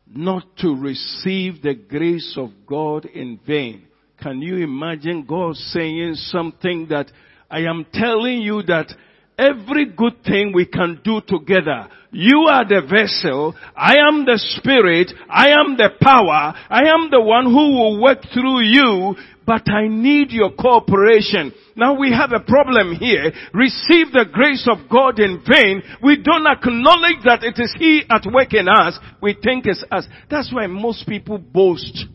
not 0.06 0.44
to 0.58 0.74
receive 0.74 1.62
the 1.62 1.74
grace 1.74 2.34
of 2.36 2.50
God 2.66 3.04
in 3.04 3.38
vain. 3.46 3.86
Can 4.22 4.42
you 4.42 4.56
imagine 4.56 5.24
God 5.26 5.56
saying 5.56 6.14
something 6.16 6.88
that 6.90 7.10
I 7.50 7.60
am 7.60 7.86
telling 7.92 8.42
you 8.42 8.62
that 8.64 8.92
every 9.40 9.86
good 9.86 10.22
thing 10.24 10.52
we 10.54 10.66
can 10.66 11.00
do 11.02 11.20
together. 11.26 11.88
You 12.12 12.46
are 12.50 12.66
the 12.66 12.82
vessel. 12.82 13.54
I 13.74 13.96
am 13.96 14.26
the 14.26 14.36
spirit. 14.36 15.12
I 15.28 15.50
am 15.50 15.76
the 15.76 15.90
power. 16.00 16.52
I 16.68 16.88
am 16.88 17.10
the 17.10 17.20
one 17.20 17.46
who 17.46 17.78
will 17.78 18.02
work 18.02 18.18
through 18.34 18.60
you, 18.60 19.14
but 19.46 19.68
I 19.70 19.88
need 19.88 20.30
your 20.30 20.50
cooperation. 20.52 21.52
Now 21.76 21.98
we 21.98 22.12
have 22.12 22.32
a 22.32 22.40
problem 22.40 22.94
here. 22.96 23.32
Receive 23.54 24.12
the 24.12 24.26
grace 24.30 24.68
of 24.70 24.90
God 24.90 25.18
in 25.18 25.42
vain. 25.48 25.82
We 26.02 26.22
don't 26.22 26.46
acknowledge 26.46 27.24
that 27.24 27.42
it 27.42 27.58
is 27.58 27.74
He 27.78 28.02
at 28.10 28.30
work 28.30 28.52
in 28.52 28.68
us. 28.68 28.98
We 29.22 29.36
think 29.42 29.66
it's 29.66 29.84
us. 29.90 30.06
That's 30.28 30.52
why 30.52 30.66
most 30.66 31.06
people 31.08 31.38
boast. 31.38 32.06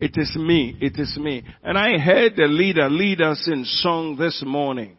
It 0.00 0.12
is 0.16 0.34
me. 0.34 0.76
It 0.80 0.98
is 0.98 1.16
me. 1.18 1.44
And 1.62 1.76
I 1.76 1.98
heard 1.98 2.34
the 2.34 2.46
leader 2.46 2.88
lead 2.88 3.20
us 3.20 3.46
in 3.46 3.64
song 3.64 4.16
this 4.16 4.42
morning. 4.44 4.96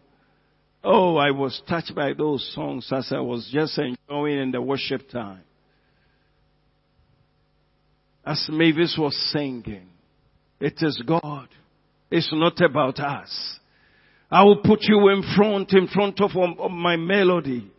Oh, 0.83 1.15
I 1.17 1.31
was 1.31 1.61
touched 1.67 1.95
by 1.95 2.13
those 2.13 2.51
songs 2.53 2.87
as 2.91 3.11
I 3.11 3.19
was 3.19 3.49
just 3.51 3.77
enjoying 3.79 4.39
in 4.39 4.51
the 4.51 4.61
worship 4.61 5.09
time. 5.09 5.43
As 8.23 8.47
Mavis 8.49 8.95
was 8.99 9.15
singing, 9.31 9.87
it 10.59 10.75
is 10.81 11.01
God. 11.05 11.47
It's 12.11 12.31
not 12.31 12.61
about 12.61 12.99
us. 12.99 13.59
I 14.29 14.43
will 14.43 14.61
put 14.61 14.79
you 14.83 15.09
in 15.09 15.23
front, 15.35 15.73
in 15.73 15.87
front 15.87 16.21
of, 16.21 16.31
of 16.35 16.71
my 16.71 16.95
melody. 16.95 17.69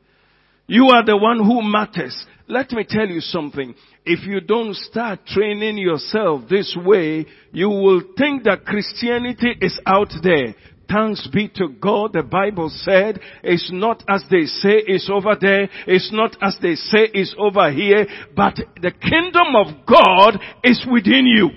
You 0.67 0.87
are 0.89 1.05
the 1.05 1.17
one 1.17 1.39
who 1.39 1.63
matters. 1.63 2.27
Let 2.49 2.73
me 2.73 2.85
tell 2.89 3.09
you 3.09 3.21
something. 3.21 3.75
If 4.05 4.27
you 4.27 4.41
don't 4.41 4.75
start 4.75 5.27
training 5.27 5.79
yourself 5.79 6.43
this 6.49 6.77
way, 6.85 7.27
you 7.53 7.69
will 7.69 8.03
think 8.19 8.45
that 8.45 8.65
Christianity 8.65 9.57
is 9.61 9.79
out 9.87 10.13
there. 10.23 10.55
Thanks 10.91 11.27
be 11.33 11.49
to 11.57 11.69
God. 11.69 12.13
The 12.13 12.23
Bible 12.23 12.71
said 12.75 13.21
it's 13.43 13.71
not 13.73 14.03
as 14.09 14.25
they 14.31 14.45
say 14.45 14.83
it's 14.87 15.09
over 15.11 15.37
there. 15.41 15.69
It's 15.87 16.11
not 16.13 16.37
as 16.43 16.57
they 16.61 16.75
say 16.75 17.09
it's 17.15 17.35
over 17.39 17.73
here. 17.73 18.07
But 18.37 18.57
the 18.81 18.91
kingdom 18.91 19.55
of 19.57 19.87
God 19.87 20.39
is 20.63 20.85
within 20.91 21.27
you. 21.27 21.49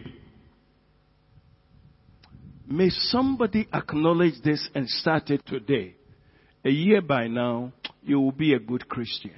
May 2.67 2.89
somebody 2.89 3.67
acknowledge 3.74 4.41
this 4.43 4.69
and 4.74 4.89
start 4.89 5.30
it 5.30 5.45
today. 5.45 5.95
A 6.63 6.69
year 6.69 7.02
by 7.02 7.28
now, 7.28 7.74
you 8.02 8.19
will 8.19 8.32
be 8.32 8.54
a 8.54 8.60
good 8.60 8.88
Christian. 8.88 9.34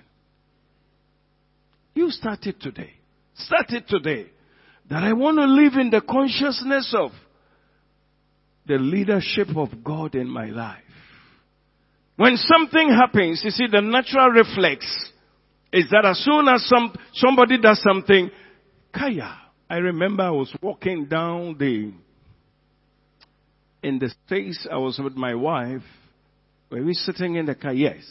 You 1.98 2.12
start 2.12 2.46
it 2.46 2.62
today. 2.62 2.92
Start 3.34 3.72
it 3.72 3.88
today. 3.88 4.28
That 4.88 5.02
I 5.02 5.14
want 5.14 5.40
to 5.40 5.46
live 5.46 5.74
in 5.74 5.90
the 5.90 6.00
consciousness 6.00 6.94
of 6.96 7.10
the 8.68 8.76
leadership 8.76 9.48
of 9.56 9.84
God 9.84 10.14
in 10.14 10.30
my 10.30 10.46
life. 10.46 10.84
When 12.16 12.38
something 12.38 12.90
happens, 12.90 13.42
you 13.44 13.50
see, 13.50 13.66
the 13.72 13.82
natural 13.82 14.30
reflex 14.30 14.86
is 15.74 15.86
that 15.90 16.06
as 16.06 16.20
soon 16.20 16.48
as 16.48 16.68
some, 16.68 16.94
somebody 17.16 17.60
does 17.60 17.82
something, 17.82 18.30
Kaya, 18.94 19.36
I 19.68 19.78
remember 19.78 20.22
I 20.22 20.30
was 20.30 20.56
walking 20.62 21.06
down 21.06 21.58
the 21.58 21.94
in 23.82 23.98
the 23.98 24.14
States, 24.28 24.68
I 24.72 24.78
was 24.78 25.00
with 25.04 25.16
my 25.16 25.34
wife. 25.34 25.82
Were 26.70 26.78
we 26.78 26.86
were 26.86 26.94
sitting 26.94 27.38
in 27.38 27.48
the 27.48 27.56
car, 27.56 27.74
yes. 27.74 28.04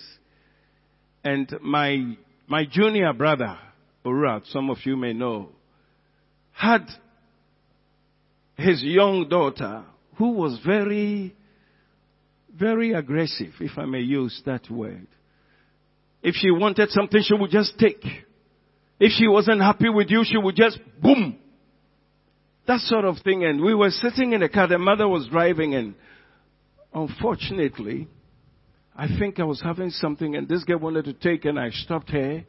And 1.22 1.48
my, 1.62 2.16
my 2.48 2.64
junior 2.68 3.12
brother, 3.12 3.58
Some 4.46 4.70
of 4.70 4.78
you 4.84 4.96
may 4.96 5.12
know, 5.12 5.50
had 6.52 6.86
his 8.56 8.82
young 8.82 9.28
daughter 9.28 9.84
who 10.16 10.32
was 10.32 10.58
very, 10.64 11.34
very 12.54 12.92
aggressive, 12.92 13.52
if 13.60 13.76
I 13.76 13.84
may 13.84 14.00
use 14.00 14.40
that 14.46 14.70
word. 14.70 15.06
If 16.22 16.34
she 16.36 16.50
wanted 16.50 16.90
something, 16.90 17.20
she 17.22 17.34
would 17.34 17.50
just 17.50 17.78
take. 17.78 18.02
If 18.98 19.12
she 19.12 19.28
wasn't 19.28 19.60
happy 19.60 19.88
with 19.88 20.08
you, 20.10 20.22
she 20.24 20.38
would 20.38 20.56
just 20.56 20.78
boom, 21.02 21.38
that 22.66 22.80
sort 22.80 23.04
of 23.04 23.16
thing. 23.22 23.44
And 23.44 23.60
we 23.60 23.74
were 23.74 23.90
sitting 23.90 24.32
in 24.32 24.40
the 24.40 24.48
car. 24.48 24.66
The 24.68 24.78
mother 24.78 25.06
was 25.06 25.28
driving 25.28 25.74
and 25.74 25.94
unfortunately, 26.94 28.08
I 28.96 29.08
think 29.18 29.38
I 29.38 29.44
was 29.44 29.60
having 29.60 29.90
something 29.90 30.34
and 30.36 30.48
this 30.48 30.64
girl 30.64 30.78
wanted 30.78 31.04
to 31.04 31.12
take 31.12 31.44
and 31.44 31.58
I 31.58 31.70
stopped 31.70 32.10
her. 32.10 32.44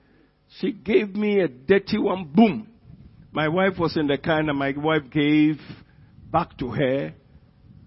She 0.60 0.72
gave 0.72 1.16
me 1.16 1.40
a 1.42 1.48
dirty 1.48 1.98
one. 1.98 2.32
Boom. 2.34 2.68
My 3.32 3.48
wife 3.48 3.78
was 3.78 3.96
in 3.98 4.08
the 4.08 4.18
car 4.18 4.40
and 4.40 4.58
my 4.58 4.74
wife 4.76 5.04
gave 5.12 5.60
back 6.32 6.58
to 6.58 6.70
her 6.70 7.14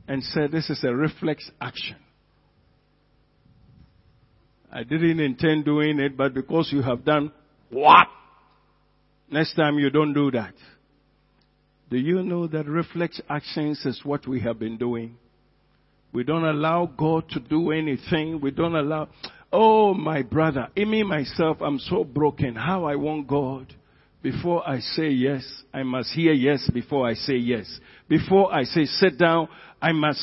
and 0.07 0.23
said, 0.23 0.53
this 0.53 0.71
is 0.71 0.83
a 0.85 0.95
reflex 0.95 1.51
action. 1.61 1.97
I 4.73 4.85
didn't 4.85 5.21
intend 5.21 5.65
doing 5.65 5.99
it, 5.99 6.17
but 6.17 6.35
because 6.35 6.71
you 6.73 6.83
have 6.83 7.05
done 7.05 7.33
what? 7.71 8.07
Next 9.31 9.55
time 9.55 9.79
you 9.79 9.91
don't 9.91 10.13
do 10.13 10.31
that. 10.33 10.55
Do 11.91 11.97
you 11.97 12.23
know 12.23 12.47
that 12.47 12.67
reflex 12.67 13.21
actions 13.29 13.85
is 13.85 14.01
what 14.05 14.27
we 14.29 14.41
have 14.41 14.59
been 14.61 14.77
doing? 14.77 15.17
We 16.13 16.25
don't 16.25 16.45
allow 16.45 16.87
God 16.87 17.29
to 17.31 17.41
do 17.41 17.73
anything. 17.73 18.41
We 18.41 18.51
don't 18.51 18.75
allow, 18.75 19.09
oh 19.53 19.95
my 19.95 20.23
brother, 20.23 20.69
in 20.77 20.91
me 20.91 21.03
myself, 21.03 21.59
I'm 21.61 21.79
so 21.79 22.05
broken. 22.05 22.55
How 22.55 22.85
I 22.85 22.97
want 22.97 23.27
God. 23.27 23.75
Before 24.23 24.69
I 24.69 24.81
say 24.81 25.09
yes, 25.09 25.43
I 25.73 25.83
must 25.83 26.13
hear 26.13 26.33
yes 26.33 26.69
before 26.73 27.09
I 27.09 27.15
say 27.15 27.37
yes. 27.37 27.81
Before 28.07 28.53
I 28.53 28.65
say 28.65 28.85
sit 28.85 29.19
down, 29.19 29.49
I 29.81 29.93
must 29.93 30.21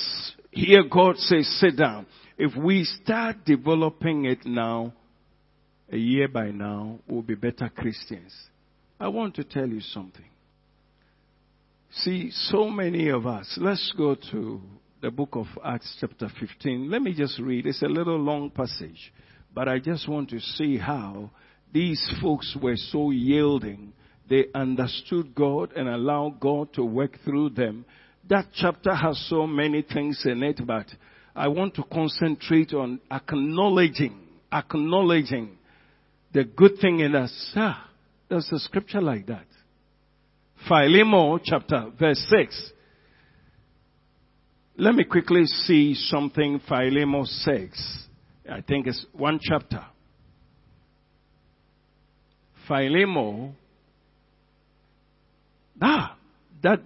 hear 0.52 0.84
God 0.84 1.18
say 1.18 1.42
sit 1.42 1.78
down. 1.78 2.06
If 2.38 2.56
we 2.56 2.84
start 2.84 3.38
developing 3.44 4.26
it 4.26 4.46
now, 4.46 4.94
a 5.92 5.98
year 5.98 6.28
by 6.28 6.52
now, 6.52 7.00
we'll 7.08 7.24
be 7.24 7.34
better 7.34 7.72
Christians. 7.76 8.34
I 9.00 9.08
want 9.08 9.36
to 9.36 9.44
tell 9.44 9.68
you 9.68 9.82
something. 9.82 10.26
See, 11.92 12.30
so 12.32 12.70
many 12.70 13.10
of 13.10 13.26
us, 13.26 13.58
let's 13.60 13.94
go 13.98 14.16
to 14.32 14.62
the 15.02 15.12
book 15.12 15.30
of 15.34 15.46
Acts 15.64 15.96
chapter 16.00 16.28
15. 16.40 16.90
Let 16.90 17.02
me 17.02 17.14
just 17.14 17.40
read. 17.40 17.68
It's 17.68 17.84
a 17.84 17.88
little 17.88 18.18
long 18.18 18.50
passage, 18.50 19.14
but 19.54 19.68
I 19.68 19.80
just 19.80 20.08
want 20.08 20.30
to 20.32 20.40
see 20.40 20.78
how 20.78 21.30
these 21.72 22.02
folks 22.22 22.56
were 22.62 22.76
so 22.76 23.12
yielding. 23.12 23.94
They 24.30 24.46
understood 24.56 25.36
God 25.36 25.74
and 25.74 25.88
allowed 25.88 26.40
God 26.40 26.74
to 26.74 26.84
work 26.84 27.18
through 27.24 27.52
them. 27.52 27.86
That 28.28 28.48
chapter 28.54 28.94
has 28.94 29.24
so 29.30 29.46
many 29.46 29.84
things 29.84 30.22
in 30.26 30.42
it, 30.42 30.60
but 30.66 30.88
I 31.36 31.48
want 31.48 31.76
to 31.76 31.84
concentrate 31.84 32.74
on 32.74 33.00
acknowledging, 33.12 34.20
acknowledging 34.52 35.58
the 36.34 36.44
good 36.44 36.80
thing 36.82 37.02
in 37.02 37.16
us. 37.16 37.54
Ah, 37.56 37.90
there's 38.30 38.52
a 38.52 38.60
scripture 38.60 39.02
like 39.02 39.28
that. 39.28 39.46
Philemon 40.68 41.40
chapter 41.44 41.92
verse 41.98 42.26
6. 42.30 42.72
Let 44.80 44.94
me 44.94 45.06
quickly 45.06 45.46
see 45.46 45.96
something 45.96 46.62
Philemon 46.68 47.26
6. 47.26 48.08
I 48.48 48.62
think 48.62 48.86
it's 48.86 49.04
one 49.12 49.40
chapter. 49.42 49.84
Philemon. 52.68 53.56
Ah, 55.82 56.16
that, 56.62 56.82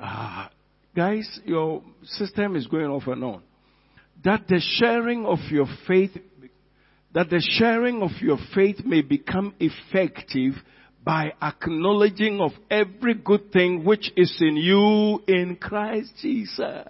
ah, 0.00 0.50
guys, 0.94 1.40
your 1.44 1.82
system 2.04 2.54
is 2.54 2.68
going 2.68 2.86
off 2.86 3.08
and 3.08 3.24
on. 3.24 3.42
That 4.22 4.46
the 4.46 4.60
sharing 4.78 5.26
of 5.26 5.40
your 5.50 5.66
faith, 5.88 6.16
that 7.12 7.28
the 7.28 7.44
sharing 7.58 8.02
of 8.02 8.12
your 8.20 8.38
faith 8.54 8.84
may 8.84 9.02
become 9.02 9.52
effective 9.58 10.52
by 11.04 11.32
acknowledging 11.42 12.40
of 12.40 12.52
every 12.70 13.14
good 13.14 13.50
thing 13.52 13.84
which 13.84 14.12
is 14.16 14.32
in 14.38 14.56
you 14.56 15.20
in 15.26 15.56
Christ 15.60 16.12
Jesus. 16.22 16.86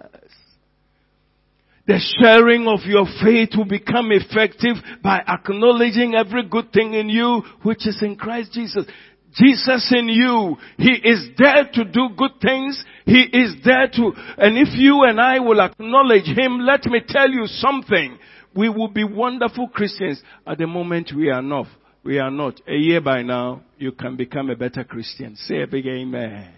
The 1.85 1.99
sharing 2.21 2.67
of 2.67 2.79
your 2.85 3.05
faith 3.21 3.49
will 3.57 3.65
become 3.65 4.11
effective 4.11 4.77
by 5.03 5.19
acknowledging 5.27 6.15
every 6.15 6.47
good 6.47 6.71
thing 6.71 6.93
in 6.93 7.09
you 7.09 7.43
which 7.63 7.85
is 7.85 8.01
in 8.01 8.15
Christ 8.15 8.53
Jesus. 8.53 8.85
Jesus 9.33 9.91
in 9.91 10.07
you. 10.07 10.55
He 10.77 10.91
is 10.91 11.29
there 11.37 11.69
to 11.73 11.83
do 11.83 12.09
good 12.15 12.39
things. 12.41 12.81
He 13.05 13.23
is 13.23 13.55
there 13.65 13.87
to, 13.87 14.11
and 14.37 14.57
if 14.57 14.69
you 14.73 15.03
and 15.03 15.19
I 15.19 15.39
will 15.39 15.59
acknowledge 15.59 16.25
Him, 16.25 16.59
let 16.59 16.85
me 16.85 17.01
tell 17.05 17.29
you 17.29 17.47
something. 17.47 18.17
We 18.55 18.69
will 18.69 18.89
be 18.89 19.03
wonderful 19.03 19.67
Christians. 19.67 20.21
At 20.47 20.59
the 20.59 20.67
moment 20.67 21.11
we 21.15 21.29
are 21.31 21.41
not. 21.41 21.67
We 22.03 22.19
are 22.19 22.31
not. 22.31 22.61
A 22.67 22.75
year 22.75 23.01
by 23.01 23.23
now, 23.23 23.63
you 23.77 23.91
can 23.91 24.15
become 24.15 24.49
a 24.49 24.55
better 24.55 24.83
Christian. 24.83 25.35
Say 25.35 25.63
a 25.63 25.67
big 25.67 25.87
amen. 25.87 26.53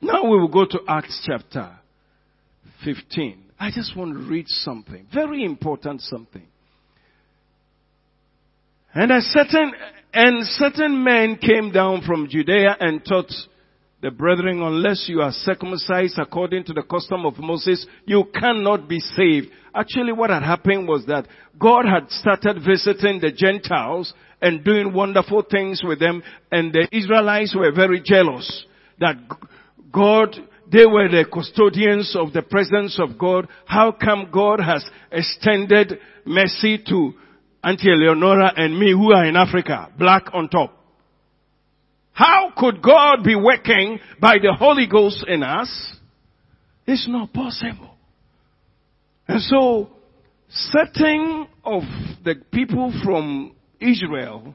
Now 0.00 0.24
we 0.24 0.38
will 0.38 0.48
go 0.48 0.66
to 0.66 0.80
Acts 0.86 1.26
chapter 1.26 1.77
15. 2.84 3.44
I 3.58 3.70
just 3.70 3.96
want 3.96 4.14
to 4.14 4.20
read 4.20 4.46
something. 4.48 5.06
Very 5.12 5.44
important 5.44 6.00
something. 6.02 6.46
And 8.94 9.10
a 9.10 9.20
certain, 9.20 9.72
and 10.12 10.46
certain 10.46 11.04
men 11.04 11.36
came 11.36 11.72
down 11.72 12.02
from 12.06 12.28
Judea 12.28 12.76
and 12.80 13.04
taught 13.04 13.30
the 14.00 14.10
brethren, 14.12 14.62
unless 14.62 15.06
you 15.08 15.20
are 15.20 15.32
circumcised 15.32 16.18
according 16.18 16.64
to 16.64 16.72
the 16.72 16.82
custom 16.82 17.26
of 17.26 17.36
Moses, 17.38 17.84
you 18.06 18.24
cannot 18.32 18.88
be 18.88 19.00
saved. 19.00 19.48
Actually, 19.74 20.12
what 20.12 20.30
had 20.30 20.44
happened 20.44 20.86
was 20.86 21.04
that 21.06 21.26
God 21.58 21.84
had 21.84 22.08
started 22.10 22.62
visiting 22.64 23.20
the 23.20 23.32
Gentiles 23.32 24.14
and 24.40 24.64
doing 24.64 24.92
wonderful 24.92 25.42
things 25.50 25.82
with 25.82 25.98
them, 25.98 26.22
and 26.52 26.72
the 26.72 26.86
Israelites 26.92 27.56
were 27.56 27.72
very 27.72 28.00
jealous 28.04 28.66
that 29.00 29.16
God, 29.92 30.36
they 30.70 30.86
were 30.86 31.08
the 31.08 31.24
custodians 31.32 32.14
of 32.14 32.32
the 32.32 32.42
presence 32.42 32.98
of 32.98 33.18
God. 33.18 33.48
How 33.64 33.92
come 33.92 34.30
God 34.32 34.60
has 34.60 34.84
extended 35.10 35.98
mercy 36.24 36.82
to 36.88 37.12
Auntie 37.64 37.90
Eleonora 37.90 38.52
and 38.56 38.78
me 38.78 38.92
who 38.92 39.12
are 39.12 39.24
in 39.24 39.36
Africa, 39.36 39.90
black 39.98 40.26
on 40.32 40.48
top? 40.48 40.74
How 42.12 42.52
could 42.56 42.82
God 42.82 43.22
be 43.24 43.36
working 43.36 44.00
by 44.20 44.38
the 44.42 44.52
Holy 44.52 44.86
Ghost 44.86 45.24
in 45.26 45.42
us? 45.42 45.70
It's 46.86 47.08
not 47.08 47.32
possible. 47.32 47.94
And 49.26 49.40
so, 49.42 49.88
certain 50.48 51.46
of 51.64 51.82
the 52.24 52.34
people 52.50 52.92
from 53.04 53.54
Israel, 53.80 54.54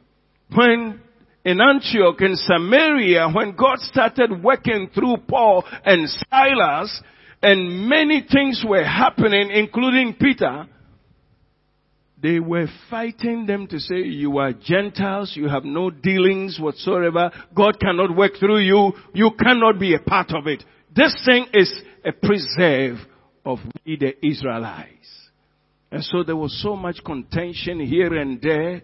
when 0.53 0.99
in 1.45 1.59
Antioch 1.59 2.21
in 2.21 2.35
Samaria, 2.35 3.29
when 3.29 3.55
God 3.55 3.79
started 3.79 4.43
working 4.43 4.89
through 4.93 5.17
Paul 5.27 5.65
and 5.85 6.09
Silas, 6.29 7.01
and 7.41 7.89
many 7.89 8.25
things 8.31 8.63
were 8.65 8.83
happening, 8.83 9.51
including 9.51 10.15
Peter, 10.19 10.67
they 12.21 12.39
were 12.39 12.67
fighting 12.89 13.45
them 13.45 13.67
to 13.67 13.79
say, 13.79 13.97
you 13.97 14.37
are 14.37 14.53
Gentiles, 14.53 15.33
you 15.35 15.49
have 15.49 15.65
no 15.65 15.89
dealings 15.89 16.57
whatsoever, 16.57 17.31
God 17.53 17.77
cannot 17.81 18.15
work 18.15 18.33
through 18.39 18.59
you, 18.59 18.93
you 19.13 19.31
cannot 19.37 19.77
be 19.77 19.93
a 19.93 19.99
part 19.99 20.31
of 20.33 20.47
it. 20.47 20.63
This 20.95 21.13
thing 21.25 21.47
is 21.53 21.69
a 22.05 22.13
preserve 22.13 22.99
of 23.45 23.59
we 23.85 23.97
the 23.97 24.25
Israelites. 24.25 25.09
And 25.91 26.01
so 26.01 26.23
there 26.23 26.37
was 26.37 26.57
so 26.63 26.77
much 26.77 27.03
contention 27.05 27.81
here 27.81 28.15
and 28.15 28.41
there. 28.41 28.83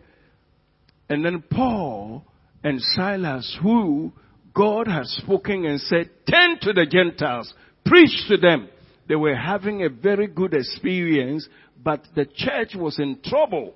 And 1.08 1.24
then 1.24 1.42
Paul 1.50 2.26
and 2.64 2.82
Silas, 2.82 3.58
who 3.62 4.12
God 4.54 4.88
had 4.88 5.06
spoken 5.06 5.66
and 5.66 5.80
said, 5.80 6.10
turn 6.30 6.60
to 6.62 6.74
the 6.74 6.86
Gentiles, 6.86 7.54
preach 7.86 8.26
to 8.28 8.38
them. 8.38 8.70
They 9.08 9.16
were 9.16 9.36
having 9.36 9.84
a 9.84 9.90
very 9.90 10.28
good 10.28 10.54
experience 10.54 11.48
but 11.84 12.06
the 12.16 12.26
church 12.26 12.76
was 12.76 13.00
in 13.00 13.20
trouble 13.24 13.74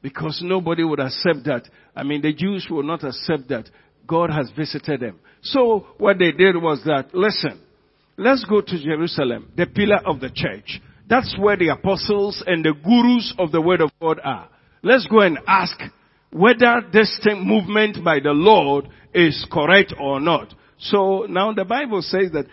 because 0.00 0.40
nobody 0.42 0.82
would 0.82 1.00
accept 1.00 1.44
that. 1.44 1.68
I 1.94 2.02
mean, 2.02 2.22
the 2.22 2.32
Jews 2.32 2.66
will 2.70 2.82
not 2.82 3.04
accept 3.04 3.48
that. 3.48 3.68
God 4.06 4.30
has 4.30 4.50
visited 4.56 5.00
them. 5.00 5.20
So 5.42 5.86
what 5.98 6.18
they 6.18 6.32
did 6.32 6.56
was 6.56 6.82
that, 6.86 7.14
listen, 7.14 7.60
let's 8.16 8.44
go 8.44 8.60
to 8.60 8.82
Jerusalem, 8.82 9.52
the 9.56 9.66
pillar 9.66 10.00
of 10.04 10.20
the 10.20 10.30
church. 10.34 10.80
That's 11.08 11.36
where 11.38 11.56
the 11.56 11.68
apostles 11.68 12.42
and 12.46 12.64
the 12.64 12.72
gurus 12.72 13.34
of 13.38 13.52
the 13.52 13.60
word 13.60 13.80
of 13.80 13.90
God 14.00 14.18
are. 14.24 14.48
Let's 14.82 15.06
go 15.06 15.20
and 15.20 15.38
ask 15.46 15.78
whether 16.32 16.82
this 16.92 17.20
thing, 17.22 17.46
movement 17.46 18.02
by 18.04 18.20
the 18.20 18.32
Lord 18.32 18.88
is 19.14 19.46
correct 19.50 19.94
or 20.00 20.20
not. 20.20 20.54
So 20.78 21.26
now 21.28 21.52
the 21.52 21.64
Bible 21.64 22.02
says 22.02 22.32
that 22.32 22.46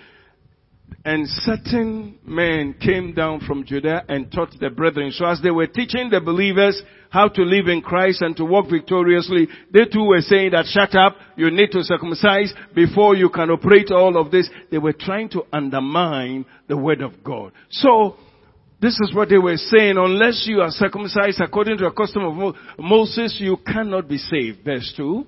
and 1.05 1.27
certain 1.27 2.19
men 2.25 2.75
came 2.79 3.13
down 3.13 3.39
from 3.41 3.63
Judea 3.63 4.03
and 4.09 4.31
taught 4.31 4.53
the 4.59 4.69
brethren. 4.69 5.11
So 5.11 5.25
as 5.25 5.41
they 5.41 5.51
were 5.51 5.67
teaching 5.67 6.09
the 6.09 6.19
believers 6.19 6.81
how 7.09 7.29
to 7.29 7.41
live 7.41 7.67
in 7.67 7.81
Christ 7.81 8.21
and 8.21 8.35
to 8.35 8.45
walk 8.45 8.69
victoriously, 8.69 9.47
they 9.71 9.85
too 9.85 10.03
were 10.03 10.21
saying 10.21 10.51
that 10.51 10.65
shut 10.65 10.95
up, 10.95 11.15
you 11.37 11.49
need 11.51 11.71
to 11.71 11.83
circumcise 11.83 12.53
before 12.75 13.15
you 13.15 13.29
can 13.29 13.49
operate 13.49 13.91
all 13.91 14.19
of 14.19 14.29
this. 14.29 14.49
They 14.71 14.77
were 14.77 14.93
trying 14.93 15.29
to 15.29 15.43
undermine 15.53 16.45
the 16.67 16.77
word 16.77 17.01
of 17.01 17.23
God. 17.23 17.53
So, 17.69 18.17
this 18.81 18.97
is 19.01 19.13
what 19.13 19.29
they 19.29 19.37
were 19.37 19.57
saying, 19.57 19.97
unless 19.97 20.45
you 20.47 20.61
are 20.61 20.71
circumcised 20.71 21.41
according 21.41 21.77
to 21.79 21.83
the 21.85 21.91
custom 21.91 22.23
of 22.23 22.55
Moses, 22.77 23.37
you 23.39 23.57
cannot 23.65 24.07
be 24.07 24.17
saved. 24.17 24.63
Verse 24.63 24.93
2. 24.95 25.25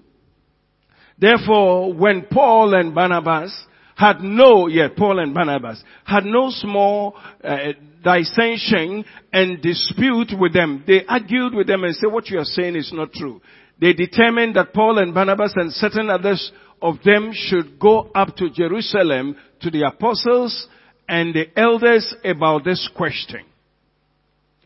Therefore, 1.19 1.93
when 1.93 2.27
Paul 2.31 2.73
and 2.73 2.95
Barnabas 2.95 3.53
had 3.95 4.21
no, 4.21 4.67
yeah, 4.67 4.87
Paul 4.95 5.19
and 5.19 5.33
Barnabas, 5.33 5.83
had 6.05 6.23
no 6.23 6.49
small 6.49 7.15
uh, 7.43 7.73
dissension 8.03 9.05
and 9.33 9.61
dispute 9.61 10.31
with 10.39 10.53
them. 10.53 10.83
They 10.87 11.05
argued 11.05 11.53
with 11.53 11.67
them 11.67 11.83
and 11.83 11.95
said, 11.95 12.11
what 12.11 12.29
you 12.29 12.39
are 12.39 12.45
saying 12.45 12.75
is 12.75 12.91
not 12.93 13.11
true. 13.11 13.41
They 13.79 13.93
determined 13.93 14.55
that 14.55 14.73
Paul 14.73 14.97
and 14.99 15.13
Barnabas 15.13 15.53
and 15.55 15.73
certain 15.73 16.09
others 16.09 16.51
of 16.81 16.95
them 17.03 17.31
should 17.33 17.77
go 17.77 18.09
up 18.15 18.35
to 18.37 18.49
Jerusalem 18.49 19.35
to 19.61 19.69
the 19.69 19.83
apostles 19.83 20.67
and 21.11 21.35
the 21.35 21.47
elders 21.59 22.15
about 22.23 22.63
this 22.63 22.89
question. 22.95 23.41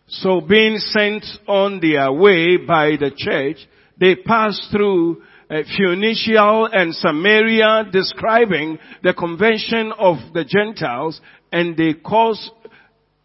So 0.07 0.41
being 0.41 0.77
sent 0.77 1.25
on 1.47 1.79
their 1.79 2.13
way 2.13 2.57
by 2.57 2.91
the 2.99 3.09
church, 3.17 3.57
they 3.99 4.15
passed 4.15 4.67
through 4.71 5.23
uh, 5.49 5.61
Phoenicia 5.75 6.67
and 6.71 6.93
Samaria 6.93 7.85
describing 7.91 8.77
the 9.01 9.15
convention 9.15 9.91
of 9.97 10.17
the 10.35 10.45
Gentiles 10.45 11.19
and 11.51 11.75
they 11.75 11.95
cause 11.95 12.51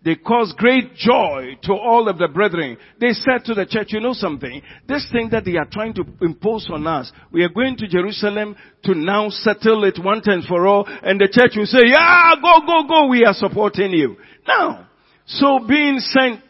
they 0.02 0.14
caused 0.14 0.56
great 0.56 0.94
joy 0.94 1.58
to 1.64 1.72
all 1.72 2.08
of 2.08 2.16
the 2.16 2.28
brethren. 2.28 2.78
They 2.98 3.12
said 3.12 3.44
to 3.44 3.54
the 3.54 3.66
church, 3.66 3.88
you 3.90 4.00
know 4.00 4.14
something? 4.14 4.62
This 4.88 5.06
thing 5.12 5.28
that 5.32 5.44
they 5.44 5.56
are 5.56 5.68
trying 5.70 5.92
to 5.94 6.04
impose 6.22 6.68
on 6.72 6.86
us, 6.86 7.12
we 7.30 7.44
are 7.44 7.50
going 7.50 7.76
to 7.76 7.88
Jerusalem 7.88 8.56
to 8.84 8.94
now 8.94 9.28
settle 9.28 9.84
it 9.84 9.98
once 10.02 10.26
and 10.26 10.44
for 10.44 10.66
all, 10.66 10.86
and 10.86 11.20
the 11.20 11.28
church 11.30 11.52
will 11.56 11.66
say, 11.66 11.82
yeah, 11.84 12.34
go, 12.40 12.66
go, 12.66 12.88
go, 12.88 13.06
we 13.08 13.24
are 13.24 13.34
supporting 13.34 13.90
you. 13.90 14.16
Now, 14.48 14.88
so 15.26 15.60
being 15.68 15.98
sent, 15.98 16.40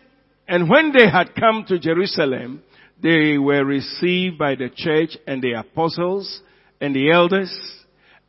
and 0.47 0.71
when 0.71 0.93
they 0.93 1.11
had 1.11 1.35
come 1.35 1.65
to 1.69 1.79
Jerusalem, 1.79 2.63
they 3.03 3.37
were 3.37 3.65
received 3.65 4.39
by 4.39 4.55
the 4.55 4.71
church 4.75 5.17
and 5.27 5.43
the 5.43 5.55
apostles 5.55 6.41
and 6.81 6.95
the 6.95 7.11
elders 7.11 7.51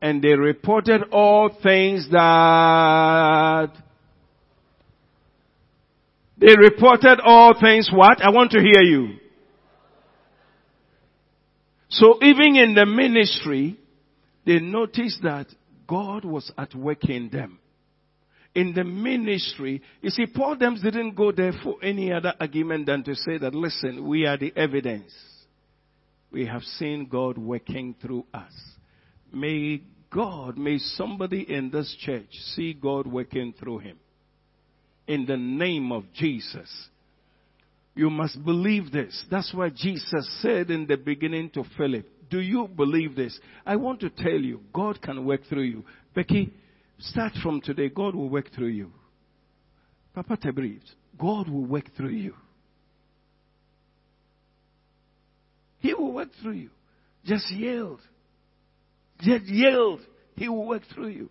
and 0.02 0.22
they 0.22 0.34
reported 0.34 1.04
all 1.12 1.50
things 1.62 2.08
that 2.10 3.70
they 6.42 6.56
reported 6.58 7.22
all 7.24 7.54
things 7.60 7.90
what? 7.94 8.22
I 8.22 8.30
want 8.32 8.52
to 8.52 8.60
hear 8.60 8.82
you. 8.82 9.16
So 11.90 12.18
even 12.22 12.58
in 12.58 12.74
the 12.76 12.86
ministry, 12.86 13.78
they 14.46 14.60
noticed 14.60 15.22
that 15.24 15.48
God 15.88 16.26
was 16.26 16.52
at 16.58 16.76
work 16.76 17.06
in 17.06 17.30
them 17.30 17.60
in 18.54 18.74
the 18.74 18.84
ministry, 18.84 19.82
you 20.02 20.10
see, 20.10 20.26
Paul 20.26 20.58
them 20.58 20.76
didn't 20.82 21.16
go 21.16 21.32
there 21.32 21.54
for 21.64 21.76
any 21.82 22.12
other 22.12 22.34
argument 22.40 22.86
than 22.86 23.04
to 23.04 23.16
say 23.16 23.38
that, 23.38 23.56
listen, 23.56 24.08
we 24.08 24.26
are 24.26 24.38
the 24.38 24.54
evidence. 24.56 25.14
We 26.32 26.46
have 26.46 26.64
seen 26.64 27.08
God 27.08 27.38
working 27.38 27.96
through 28.02 28.26
us. 28.34 28.52
May 29.32 29.82
God, 30.14 30.58
may 30.58 30.78
somebody 30.78 31.42
in 31.50 31.72
this 31.72 31.96
church 32.02 32.30
see 32.56 32.74
God 32.74 33.08
working 33.08 33.54
through 33.58 33.80
him. 33.80 33.98
In 35.08 35.26
the 35.26 35.38
name 35.38 35.92
of 35.92 36.04
Jesus. 36.14 36.70
You 37.96 38.10
must 38.10 38.44
believe 38.44 38.92
this. 38.92 39.26
That's 39.30 39.54
why 39.54 39.70
Jesus 39.70 40.30
said 40.42 40.72
in 40.72 40.88
the 40.88 40.98
beginning 40.98 41.50
to 41.52 41.64
Philip, 41.78 42.08
do 42.30 42.40
you 42.40 42.68
believe 42.68 43.16
this? 43.16 43.38
I 43.66 43.76
want 43.76 44.00
to 44.02 44.10
tell 44.10 44.40
you, 44.40 44.62
God 44.74 45.02
can 45.02 45.26
work 45.26 45.42
through 45.50 45.64
you. 45.64 45.84
Becky, 46.16 46.54
Start 47.02 47.34
from 47.42 47.62
today. 47.62 47.90
God 47.90 48.16
will 48.16 48.30
work 48.30 48.52
through 48.54 48.68
you. 48.68 48.92
Papa 50.14 50.38
Tebrit, 50.38 50.84
God 51.20 51.50
will 51.50 51.66
work 51.66 51.86
through 51.98 52.10
you. 52.10 52.36
He 55.80 55.94
will 55.96 56.14
work 56.14 56.30
through 56.42 56.54
you. 56.54 56.70
Just 57.26 57.50
yield. 57.52 58.00
Just 59.22 59.46
yield. 59.46 60.02
He 60.36 60.48
will 60.48 60.66
work 60.66 60.84
through 60.94 61.08
you. 61.08 61.30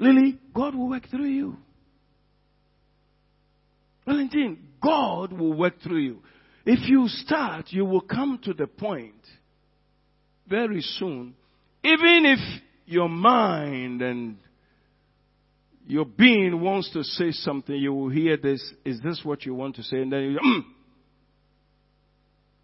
Lily, 0.00 0.38
God 0.52 0.74
will 0.74 0.88
work 0.88 1.08
through 1.08 1.28
you. 1.28 1.56
Valentine, 4.06 4.58
God 4.82 5.32
will 5.32 5.52
work 5.52 5.80
through 5.82 6.00
you. 6.00 6.22
If 6.66 6.88
you 6.88 7.08
start, 7.08 7.66
you 7.70 7.84
will 7.84 8.00
come 8.00 8.38
to 8.44 8.54
the 8.54 8.66
point 8.66 9.14
very 10.48 10.80
soon, 10.80 11.34
even 11.82 12.24
if 12.26 12.38
your 12.86 13.08
mind 13.08 14.02
and 14.02 14.36
your 15.86 16.04
being 16.04 16.60
wants 16.60 16.90
to 16.92 17.02
say 17.02 17.30
something, 17.32 17.74
you 17.74 17.92
will 17.92 18.08
hear 18.08 18.36
this. 18.36 18.62
Is 18.84 19.00
this 19.02 19.20
what 19.22 19.44
you 19.44 19.54
want 19.54 19.76
to 19.76 19.82
say? 19.82 19.98
And 19.98 20.12
then 20.12 20.22
you, 20.22 20.38
mm. 20.38 20.60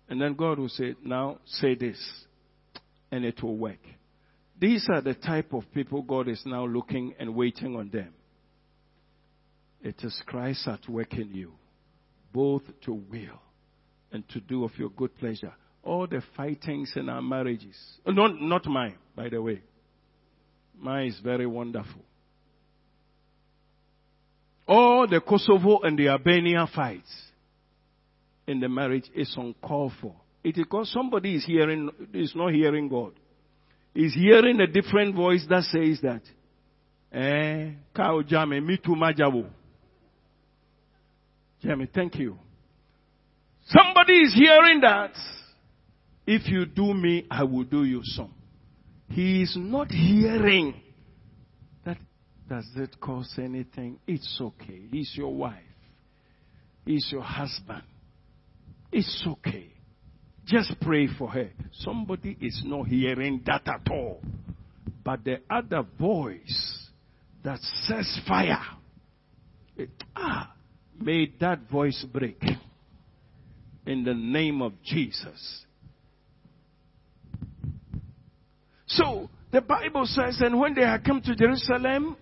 and 0.08 0.20
then 0.20 0.34
God 0.34 0.58
will 0.58 0.68
say, 0.68 0.94
now 1.04 1.38
say 1.44 1.74
this, 1.74 1.98
and 3.10 3.24
it 3.24 3.42
will 3.42 3.56
work. 3.56 3.80
These 4.58 4.86
are 4.90 5.00
the 5.00 5.14
type 5.14 5.52
of 5.52 5.64
people 5.72 6.02
God 6.02 6.28
is 6.28 6.42
now 6.44 6.66
looking 6.66 7.14
and 7.18 7.34
waiting 7.34 7.76
on 7.76 7.90
them. 7.90 8.12
It 9.82 9.96
is 10.02 10.20
Christ 10.26 10.68
at 10.68 10.88
work 10.88 11.14
in 11.14 11.34
you, 11.34 11.52
both 12.32 12.62
to 12.84 12.92
will 12.92 13.40
and 14.12 14.28
to 14.30 14.40
do 14.40 14.64
of 14.64 14.72
your 14.78 14.90
good 14.90 15.16
pleasure. 15.16 15.52
All 15.82 16.06
the 16.06 16.22
fightings 16.36 16.92
in 16.96 17.08
our 17.08 17.22
marriages, 17.22 17.76
not, 18.06 18.40
not 18.40 18.66
mine, 18.66 18.96
by 19.16 19.30
the 19.30 19.40
way. 19.40 19.62
Mine 20.78 21.06
is 21.06 21.18
very 21.22 21.46
wonderful. 21.46 22.02
All 24.66 25.06
the 25.08 25.20
Kosovo 25.20 25.80
and 25.80 25.98
the 25.98 26.08
Albania 26.08 26.66
fights 26.74 27.10
in 28.46 28.60
the 28.60 28.68
marriage 28.68 29.10
is 29.14 29.32
uncalled 29.36 29.92
for. 30.00 30.14
It 30.44 30.50
is 30.50 30.64
because 30.64 30.92
somebody 30.92 31.36
is 31.36 31.44
hearing, 31.44 31.90
is 32.12 32.32
not 32.34 32.52
hearing 32.52 32.88
God. 32.88 33.12
Is 33.94 34.14
hearing 34.14 34.60
a 34.60 34.66
different 34.66 35.16
voice 35.16 35.44
that 35.48 35.64
says 35.64 36.00
that, 36.02 36.22
eh, 37.12 37.72
kao 37.94 38.22
jame, 38.22 38.64
mi 38.64 38.78
Jamie, 41.62 41.88
thank 41.92 42.16
you. 42.16 42.38
Somebody 43.66 44.14
is 44.14 44.34
hearing 44.34 44.80
that. 44.80 45.12
If 46.26 46.48
you 46.48 46.64
do 46.64 46.94
me, 46.94 47.26
I 47.30 47.44
will 47.44 47.64
do 47.64 47.84
you 47.84 48.00
some. 48.04 48.32
He 49.08 49.42
is 49.42 49.54
not 49.58 49.90
hearing 49.90 50.74
that. 51.84 51.98
Does 52.48 52.68
it 52.76 53.00
cause 53.00 53.32
anything? 53.38 53.98
It's 54.06 54.38
okay. 54.40 54.82
He's 54.90 55.12
your 55.14 55.34
wife. 55.34 55.56
He's 56.84 57.08
your 57.10 57.22
husband. 57.22 57.82
It's 58.92 59.24
okay. 59.26 59.72
Just 60.46 60.74
pray 60.80 61.08
for 61.18 61.28
her. 61.28 61.50
Somebody 61.80 62.36
is 62.40 62.62
not 62.64 62.88
hearing 62.88 63.42
that 63.46 63.68
at 63.68 63.90
all. 63.90 64.20
But 65.04 65.24
the 65.24 65.40
other 65.50 65.84
voice 65.98 66.88
that 67.44 67.60
says 67.84 68.20
fire. 68.26 68.64
It, 69.76 69.90
ah, 70.16 70.52
May 71.00 71.32
that 71.40 71.60
voice 71.70 72.04
break 72.12 72.42
in 73.86 74.04
the 74.04 74.14
name 74.14 74.60
of 74.60 74.74
Jesus. 74.82 75.64
So, 78.86 79.30
the 79.50 79.62
Bible 79.62 80.04
says, 80.04 80.38
and 80.40 80.60
when 80.60 80.74
they 80.74 80.82
had 80.82 81.04
come 81.04 81.22
to 81.22 81.34
Jerusalem, 81.34 82.16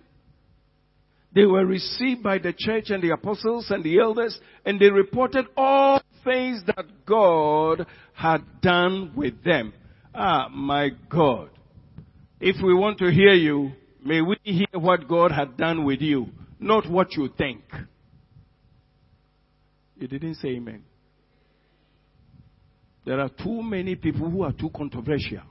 they 1.33 1.45
were 1.45 1.65
received 1.65 2.23
by 2.23 2.37
the 2.37 2.53
church 2.57 2.85
and 2.89 3.03
the 3.03 3.11
apostles 3.11 3.67
and 3.69 3.83
the 3.83 3.99
elders, 3.99 4.39
and 4.65 4.79
they 4.79 4.89
reported 4.89 5.45
all 5.57 6.01
things 6.23 6.63
that 6.65 6.85
God 7.05 7.85
had 8.13 8.43
done 8.61 9.11
with 9.15 9.43
them. 9.43 9.73
Ah, 10.15 10.47
my 10.49 10.89
God. 11.09 11.49
If 12.39 12.55
we 12.63 12.73
want 12.73 12.97
to 12.99 13.11
hear 13.11 13.33
you, 13.33 13.71
may 14.03 14.21
we 14.21 14.37
hear 14.43 14.67
what 14.73 15.07
God 15.07 15.31
had 15.31 15.57
done 15.57 15.83
with 15.83 16.01
you, 16.01 16.27
not 16.59 16.89
what 16.89 17.15
you 17.15 17.29
think. 17.37 17.61
You 19.99 20.07
didn't 20.07 20.35
say 20.35 20.49
amen. 20.49 20.83
There 23.05 23.19
are 23.19 23.29
too 23.29 23.61
many 23.61 23.95
people 23.95 24.29
who 24.29 24.43
are 24.43 24.53
too 24.53 24.69
controversial. 24.75 25.41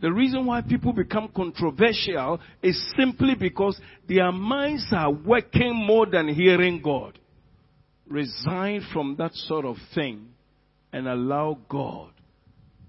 The 0.00 0.12
reason 0.12 0.46
why 0.46 0.60
people 0.60 0.92
become 0.92 1.28
controversial 1.34 2.38
is 2.62 2.92
simply 2.96 3.34
because 3.34 3.80
their 4.08 4.30
minds 4.30 4.86
are 4.92 5.10
working 5.10 5.74
more 5.74 6.06
than 6.06 6.28
hearing 6.28 6.80
God. 6.82 7.18
Resign 8.06 8.86
from 8.92 9.16
that 9.18 9.34
sort 9.34 9.64
of 9.64 9.76
thing 9.94 10.28
and 10.92 11.08
allow 11.08 11.58
God 11.68 12.12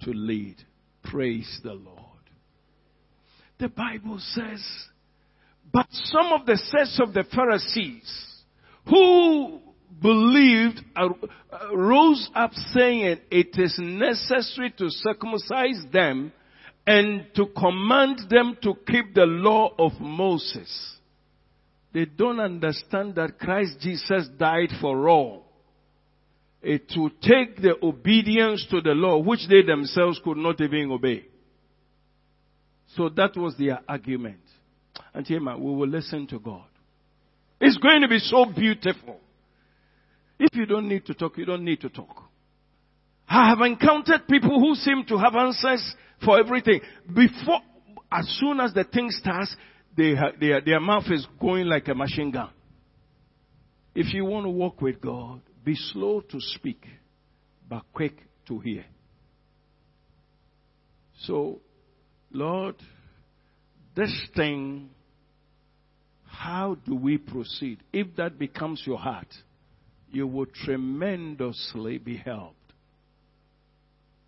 to 0.01 0.11
lead. 0.11 0.57
Praise 1.03 1.59
the 1.63 1.73
Lord. 1.73 1.97
The 3.57 3.69
Bible 3.69 4.19
says, 4.19 4.63
but 5.71 5.87
some 5.91 6.31
of 6.31 6.45
the 6.45 6.57
sets 6.57 6.99
of 7.01 7.13
the 7.13 7.25
Pharisees 7.33 8.25
who 8.87 9.59
believed 10.01 10.81
uh, 10.95 11.09
rose 11.73 12.29
up 12.35 12.53
saying 12.73 13.17
it 13.31 13.57
is 13.57 13.75
necessary 13.79 14.71
to 14.77 14.89
circumcise 14.89 15.83
them 15.91 16.31
and 16.85 17.25
to 17.35 17.47
command 17.47 18.21
them 18.29 18.57
to 18.63 18.73
keep 18.87 19.13
the 19.13 19.25
law 19.25 19.73
of 19.77 19.91
Moses. 19.99 20.97
They 21.93 22.05
don't 22.05 22.39
understand 22.39 23.15
that 23.15 23.39
Christ 23.39 23.79
Jesus 23.81 24.27
died 24.37 24.69
for 24.79 25.09
all. 25.09 25.45
It 26.61 26.89
to 26.89 27.09
take 27.21 27.61
the 27.61 27.75
obedience 27.81 28.65
to 28.69 28.81
the 28.81 28.91
law, 28.91 29.17
which 29.17 29.47
they 29.49 29.61
themselves 29.61 30.19
could 30.23 30.37
not 30.37 30.59
even 30.61 30.91
obey. 30.91 31.25
So 32.95 33.09
that 33.09 33.37
was 33.37 33.55
their 33.57 33.79
argument. 33.87 34.41
And 35.13 35.25
here, 35.25 35.39
we 35.39 35.73
will 35.73 35.87
listen 35.87 36.27
to 36.27 36.39
God. 36.39 36.65
It's 37.61 37.77
going 37.77 38.01
to 38.01 38.07
be 38.07 38.19
so 38.19 38.45
beautiful. 38.45 39.19
If 40.39 40.55
you 40.55 40.65
don't 40.65 40.87
need 40.87 41.05
to 41.07 41.13
talk, 41.13 41.37
you 41.37 41.45
don't 41.45 41.65
need 41.65 41.81
to 41.81 41.89
talk. 41.89 42.23
I 43.27 43.49
have 43.49 43.59
encountered 43.59 44.27
people 44.27 44.59
who 44.59 44.73
seem 44.75 45.03
to 45.09 45.17
have 45.17 45.35
answers 45.35 45.95
for 46.23 46.39
everything. 46.39 46.81
Before, 47.07 47.59
as 48.11 48.25
soon 48.39 48.59
as 48.59 48.73
the 48.73 48.85
thing 48.85 49.09
starts, 49.11 49.55
they 49.95 50.15
their, 50.39 50.61
their 50.61 50.79
mouth 50.79 51.03
is 51.11 51.27
going 51.39 51.67
like 51.67 51.87
a 51.89 51.93
machine 51.93 52.31
gun. 52.31 52.49
If 53.93 54.13
you 54.13 54.25
want 54.25 54.45
to 54.45 54.49
walk 54.49 54.81
with 54.81 55.01
God, 55.01 55.41
be 55.63 55.75
slow 55.75 56.21
to 56.21 56.39
speak, 56.39 56.85
but 57.67 57.83
quick 57.93 58.15
to 58.47 58.59
hear. 58.59 58.85
So, 61.23 61.59
Lord, 62.31 62.75
this 63.95 64.13
thing, 64.35 64.89
how 66.25 66.77
do 66.85 66.95
we 66.95 67.17
proceed? 67.17 67.79
If 67.91 68.15
that 68.15 68.39
becomes 68.39 68.81
your 68.85 68.97
heart, 68.97 69.27
you 70.11 70.27
will 70.27 70.45
tremendously 70.45 71.97
be 71.97 72.17
helped. 72.17 72.55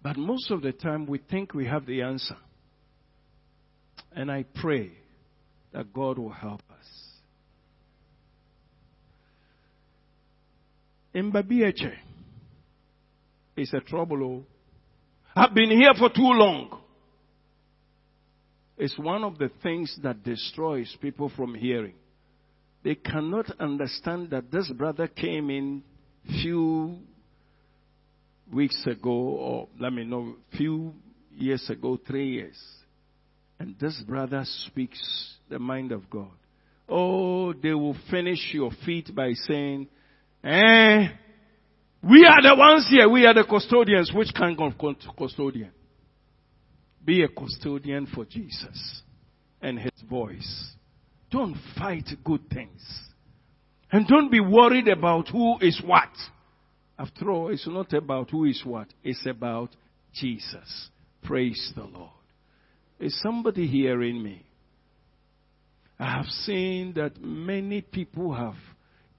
But 0.02 0.18
most 0.18 0.50
of 0.52 0.62
the 0.62 0.72
time, 0.72 1.06
we 1.06 1.20
think 1.20 1.54
we 1.54 1.66
have 1.68 1.86
the 1.86 2.02
answer. 2.02 2.38
And 4.14 4.32
I 4.32 4.46
pray 4.56 4.92
that 5.74 5.94
God 5.94 6.18
will 6.18 6.32
help 6.32 6.62
us. 6.72 6.88
Mbabieche 11.14 11.94
is 13.58 13.74
a 13.74 13.82
trouble. 13.82 14.44
I've 15.36 15.54
been 15.54 15.70
here 15.70 15.94
for 15.98 16.10
too 16.10 16.22
long. 16.22 16.80
It's 18.78 18.98
one 18.98 19.24
of 19.24 19.38
the 19.38 19.52
things 19.62 19.96
that 20.02 20.24
destroys 20.24 20.96
people 21.02 21.32
from 21.36 21.54
hearing 21.54 21.94
they 22.84 22.96
cannot 22.96 23.52
understand 23.60 24.32
that 24.32 24.52
this 24.52 24.70
brother 24.72 25.08
came 25.08 25.50
in 25.50 25.84
few 26.42 26.98
weeks 28.52 28.84
ago, 28.86 29.12
or 29.12 29.68
let 29.80 29.94
me 29.94 30.04
know, 30.04 30.36
few 30.58 30.94
years 31.36 31.70
ago, 31.70 32.00
three 32.08 32.30
years. 32.30 32.58
And 33.60 33.76
this 33.80 34.02
brother 34.08 34.44
speaks 34.66 35.38
the 35.50 35.60
mind 35.60 35.92
of 35.92 36.10
God. 36.10 36.32
Oh, 36.90 37.54
they 37.54 37.74
will 37.74 37.96
finish 38.10 38.50
your 38.54 38.72
feet 38.86 39.16
by 39.16 39.34
saying, 39.48 39.88
eh, 40.44 41.08
we 42.04 42.26
are 42.26 42.42
the 42.42 42.56
ones 42.58 42.88
here, 42.90 43.08
we 43.08 43.26
are 43.26 43.34
the 43.34 43.44
custodians. 43.44 44.12
Which 44.14 44.34
kind 44.34 44.60
of 44.60 44.74
custodian? 45.18 45.72
Be 47.06 47.24
a 47.24 47.28
custodian 47.28 48.08
for 48.08 48.26
Jesus 48.26 49.04
and 49.62 49.80
his 49.80 49.92
voice. 50.10 50.72
Don't 51.32 51.56
fight 51.78 52.10
good 52.24 52.50
things. 52.50 52.82
And 53.92 54.08
don't 54.08 54.32
be 54.32 54.40
worried 54.40 54.88
about 54.88 55.30
who 55.30 55.58
is 55.60 55.82
what. 55.84 56.10
After 57.00 57.32
all, 57.32 57.50
it's 57.50 57.68
not 57.68 57.94
about 57.94 58.30
who 58.30 58.46
is 58.46 58.62
what. 58.64 58.88
It's 59.04 59.26
about 59.26 59.76
Jesus. 60.14 60.90
Praise 61.24 61.74
the 61.76 61.84
Lord. 61.84 62.12
Is 63.00 63.20
somebody 63.22 63.66
hearing 63.66 64.22
me? 64.22 64.46
I 65.98 66.18
have 66.18 66.28
seen 66.28 66.94
that 66.96 67.22
many 67.22 67.82
people 67.82 68.34
have 68.34 68.56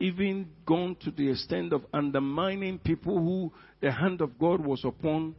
even 0.00 0.48
gone 0.66 0.96
to 1.04 1.10
the 1.10 1.30
extent 1.30 1.72
of 1.72 1.82
undermining 1.92 2.78
people 2.78 3.18
who 3.18 3.52
the 3.80 3.92
hand 3.92 4.20
of 4.20 4.38
God 4.38 4.64
was 4.64 4.84
upon 4.84 5.34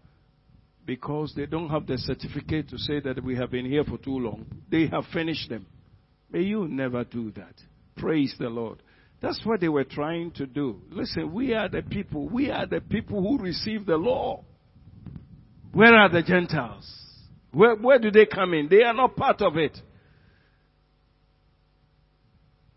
because 0.86 1.34
they 1.36 1.46
don't 1.46 1.70
have 1.70 1.86
the 1.86 1.98
certificate 1.98 2.70
to 2.70 2.78
say 2.78 3.00
that 3.02 3.24
we 3.24 3.36
have 3.36 3.52
been 3.52 3.66
here 3.66 3.84
for 3.84 3.98
too 3.98 4.18
long. 4.18 4.46
They 4.70 4.88
have 4.88 5.04
finished 5.14 5.50
them. 5.50 5.66
May 6.34 6.42
you 6.42 6.68
never 6.68 7.04
do 7.04 7.32
that. 7.32 7.54
Praise 7.96 8.36
the 8.40 8.50
Lord. 8.50 8.82
That's 9.22 9.40
what 9.46 9.62
they 9.62 9.70
were 9.70 9.84
trying 9.86 10.32
to 10.32 10.48
do. 10.48 10.82
Listen, 10.90 11.32
we 11.32 11.54
are 11.54 11.70
the 11.70 11.84
people. 11.84 12.28
We 12.28 12.50
are 12.50 12.66
the 12.66 12.82
people 12.82 13.22
who 13.22 13.38
receive 13.38 13.86
the 13.86 13.96
law. 13.96 14.44
Where 15.72 15.94
are 15.94 16.10
the 16.10 16.24
Gentiles? 16.24 16.92
Where, 17.54 17.76
where 17.76 18.00
do 18.00 18.12
they 18.12 18.26
come 18.26 18.54
in? 18.54 18.68
They 18.68 18.84
are 18.84 18.94
not 18.94 19.16
part 19.16 19.42
of 19.42 19.58
it. 19.58 19.78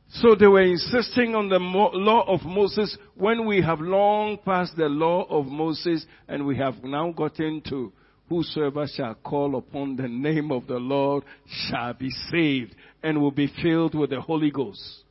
So 0.08 0.34
they 0.34 0.46
were 0.46 0.62
insisting 0.62 1.34
on 1.34 1.48
the 1.48 1.58
law 1.58 2.24
of 2.28 2.42
Moses 2.44 2.96
when 3.14 3.46
we 3.46 3.60
have 3.62 3.80
long 3.80 4.38
passed 4.44 4.76
the 4.76 4.86
law 4.86 5.24
of 5.28 5.46
Moses 5.46 6.06
and 6.28 6.46
we 6.46 6.56
have 6.58 6.84
now 6.84 7.10
gotten 7.10 7.60
to 7.68 7.92
whosoever 8.28 8.86
shall 8.86 9.14
call 9.14 9.56
upon 9.56 9.96
the 9.96 10.08
name 10.08 10.50
of 10.50 10.66
the 10.66 10.78
Lord 10.78 11.24
shall 11.46 11.94
be 11.94 12.10
saved 12.30 12.74
and 13.02 13.20
will 13.20 13.30
be 13.30 13.52
filled 13.62 13.94
with 13.94 14.10
the 14.10 14.20
Holy 14.20 14.50
Ghost. 14.50 15.04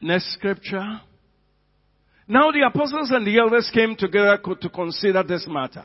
Next 0.00 0.32
scripture. 0.32 1.00
Now 2.26 2.50
the 2.52 2.62
apostles 2.66 3.10
and 3.10 3.26
the 3.26 3.38
elders 3.38 3.70
came 3.74 3.96
together 3.96 4.38
to 4.60 4.68
consider 4.68 5.22
this 5.22 5.46
matter. 5.48 5.84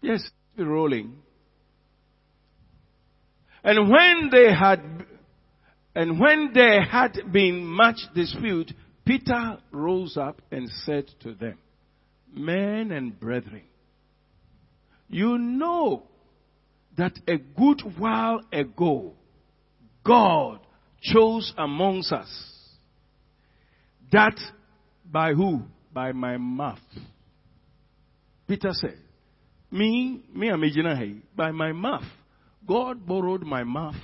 Yes, 0.00 0.28
be 0.56 0.62
rolling. 0.62 1.16
And 3.64 3.90
when 3.90 4.30
they 4.32 4.54
had, 4.54 4.80
and 5.94 6.20
when 6.20 6.52
there 6.54 6.82
had 6.82 7.18
been 7.32 7.66
much 7.66 7.96
dispute, 8.14 8.72
Peter 9.08 9.56
rose 9.70 10.18
up 10.18 10.42
and 10.52 10.68
said 10.84 11.06
to 11.20 11.32
them, 11.32 11.56
Men 12.30 12.92
and 12.92 13.18
brethren, 13.18 13.62
you 15.08 15.38
know 15.38 16.02
that 16.98 17.18
a 17.26 17.38
good 17.38 17.80
while 17.96 18.42
ago, 18.52 19.14
God 20.04 20.60
chose 21.00 21.54
amongst 21.56 22.12
us 22.12 22.28
that 24.12 24.38
by 25.10 25.32
who? 25.32 25.62
By 25.90 26.12
my 26.12 26.36
mouth. 26.36 26.78
Peter 28.46 28.72
said, 28.72 28.98
Me, 29.70 30.22
me, 30.34 30.50
I'm 30.50 31.22
by 31.34 31.50
my 31.50 31.72
mouth. 31.72 32.04
God 32.66 33.06
borrowed 33.06 33.42
my 33.42 33.64
mouth 33.64 33.96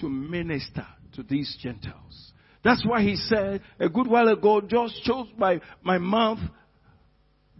to 0.00 0.10
minister 0.10 0.86
to 1.14 1.22
these 1.22 1.56
Gentiles. 1.62 2.33
That's 2.64 2.84
why 2.84 3.02
he 3.02 3.16
said 3.16 3.60
a 3.78 3.88
good 3.88 4.06
while 4.06 4.28
ago, 4.28 4.60
just 4.62 5.02
chose 5.04 5.28
by 5.38 5.60
my 5.82 5.98
mouth 5.98 6.38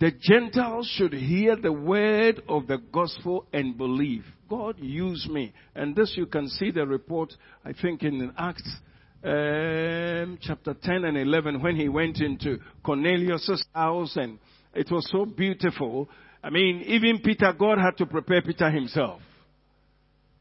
the 0.00 0.10
Gentiles 0.10 0.92
should 0.96 1.12
hear 1.12 1.56
the 1.56 1.72
word 1.72 2.42
of 2.48 2.66
the 2.66 2.78
gospel 2.92 3.46
and 3.52 3.78
believe. 3.78 4.24
God 4.50 4.76
used 4.78 5.30
me. 5.30 5.52
And 5.74 5.94
this 5.94 6.14
you 6.16 6.26
can 6.26 6.48
see 6.48 6.72
the 6.72 6.86
report, 6.86 7.32
I 7.64 7.72
think 7.72 8.02
in 8.02 8.32
Acts 8.36 8.68
um, 9.22 10.36
chapter 10.42 10.74
10 10.82 11.04
and 11.04 11.16
11 11.16 11.62
when 11.62 11.76
he 11.76 11.88
went 11.88 12.20
into 12.20 12.58
Cornelius' 12.84 13.64
house 13.72 14.16
and 14.16 14.38
it 14.74 14.90
was 14.90 15.08
so 15.10 15.24
beautiful. 15.24 16.08
I 16.42 16.50
mean, 16.50 16.82
even 16.86 17.20
Peter, 17.20 17.52
God 17.56 17.78
had 17.78 17.96
to 17.98 18.06
prepare 18.06 18.42
Peter 18.42 18.70
himself. 18.70 19.20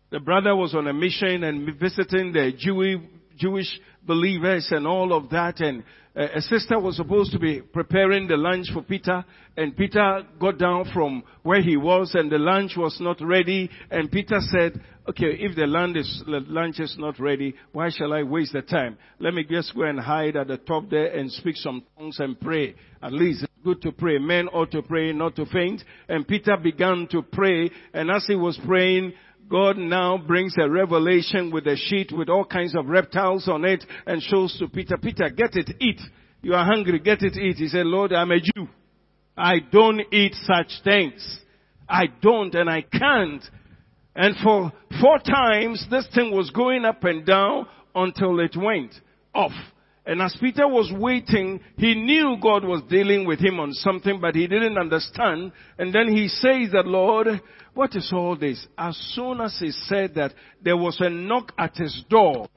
The 0.10 0.20
brother 0.20 0.56
was 0.56 0.74
on 0.76 0.88
a 0.88 0.94
mission 0.94 1.44
and 1.44 1.80
visiting 1.80 2.34
the 2.34 2.52
Jewish, 2.58 3.00
Jewish 3.38 3.80
believers 4.06 4.68
and 4.72 4.86
all 4.86 5.14
of 5.14 5.30
that 5.30 5.60
and 5.60 5.84
uh, 6.16 6.28
a 6.36 6.42
sister 6.42 6.80
was 6.80 6.98
supposed 6.98 7.32
to 7.32 7.40
be 7.40 7.62
preparing 7.62 8.28
the 8.28 8.38
lunch 8.38 8.68
for 8.72 8.84
Peter 8.84 9.26
and 9.58 9.76
Peter 9.76 10.22
got 10.40 10.58
down 10.58 10.90
from 10.94 11.24
where 11.42 11.62
he 11.62 11.78
was 11.78 12.14
and 12.14 12.32
the 12.32 12.38
lunch 12.38 12.74
was 12.78 12.98
not 13.00 13.20
ready 13.22 13.70
and 13.90 14.12
Peter 14.12 14.40
said, 14.40 14.80
okay, 15.10 15.38
if 15.40 15.56
the 15.56 15.66
lunch 15.66 15.98
is, 15.98 16.24
the 16.26 16.44
lunch 16.48 16.80
is 16.80 16.96
not 16.98 17.20
ready, 17.20 17.56
why 17.72 17.90
shall 17.90 18.14
I 18.14 18.24
waste 18.24 18.54
the 18.54 18.62
time? 18.62 18.98
Let 19.20 19.34
me 19.34 19.44
just 19.44 19.76
go 19.76 19.84
and 19.84 20.00
hide 20.00 20.36
at 20.36 20.48
the 20.48 20.58
top 20.58 20.90
there 20.90 21.08
and 21.08 21.32
speak 21.32 21.56
some 21.58 21.84
tongues 21.98 22.20
and 22.20 22.40
pray. 22.40 22.76
At 23.02 23.14
least 23.14 23.44
it's 23.44 23.52
good 23.64 23.82
to 23.82 23.92
pray. 23.92 24.18
Men 24.18 24.48
ought 24.50 24.72
to 24.72 24.82
pray, 24.82 25.14
not 25.14 25.36
to 25.38 25.46
faint. 25.48 25.84
And 26.08 26.28
Peter 26.28 26.58
began 26.58 27.08
to 27.12 27.22
pray 27.22 27.72
and 27.94 28.12
as 28.12 28.26
he 28.28 28.36
was 28.36 28.60
praying, 28.66 29.14
God 29.50 29.78
now 29.78 30.18
brings 30.18 30.56
a 30.60 30.70
revelation 30.70 31.52
with 31.52 31.68
a 31.68 31.76
sheet 31.76 32.12
with 32.12 32.30
all 32.30 32.46
kinds 32.46 32.76
of 32.76 32.88
reptiles 32.88 33.48
on 33.48 33.66
it 33.66 33.84
and 34.06 34.22
shows 34.22 34.58
to 34.60 34.68
Peter, 34.68 34.98
Peter, 34.98 35.30
get 35.30 35.56
it, 35.56 35.70
eat. 35.80 36.00
You 36.42 36.54
are 36.54 36.66
hungry, 36.66 37.00
get 37.00 37.22
it, 37.22 37.38
eat. 37.38 37.58
He 37.58 37.68
said, 37.68 37.86
Lord, 37.86 38.14
I'm 38.14 38.32
a 38.32 38.40
Jew. 38.40 38.68
I 39.38 39.60
don't 39.72 40.02
eat 40.12 40.36
such 40.44 40.72
things. 40.84 41.40
I 41.88 42.06
don't 42.22 42.54
and 42.56 42.70
I 42.70 42.82
can't. 42.82 43.44
And 44.16 44.36
for 44.44 44.72
four 45.02 45.20
times, 45.20 45.86
this 45.90 46.08
thing 46.14 46.36
was 46.36 46.50
going 46.52 46.86
up 46.86 47.04
and 47.04 47.26
down 47.26 47.68
until 47.96 48.40
it 48.40 48.56
went 48.56 48.94
off. 49.34 49.52
And 50.06 50.22
as 50.22 50.36
Peter 50.40 50.68
was 50.68 50.92
waiting, 50.98 51.62
he 51.78 51.96
knew 51.96 52.36
God 52.42 52.66
was 52.66 52.82
dealing 52.90 53.26
with 53.26 53.40
him 53.40 53.60
on 53.60 53.72
something, 53.72 54.20
but 54.20 54.36
he 54.36 54.48
didn't 54.48 54.78
understand. 54.78 55.54
And 55.78 55.96
then 55.96 56.14
he 56.14 56.28
says 56.28 56.72
that, 56.74 56.86
Lord, 56.86 57.42
what 57.74 57.96
is 57.96 58.12
all 58.14 58.36
this? 58.36 58.68
As 58.78 58.98
soon 59.16 59.40
as 59.40 59.58
he 59.60 59.72
said 59.72 60.16
that, 60.16 60.34
there 60.62 60.76
was 60.76 60.98
a 61.00 61.10
knock 61.10 61.54
at 61.58 61.78
his 61.78 62.04
door. 62.10 62.48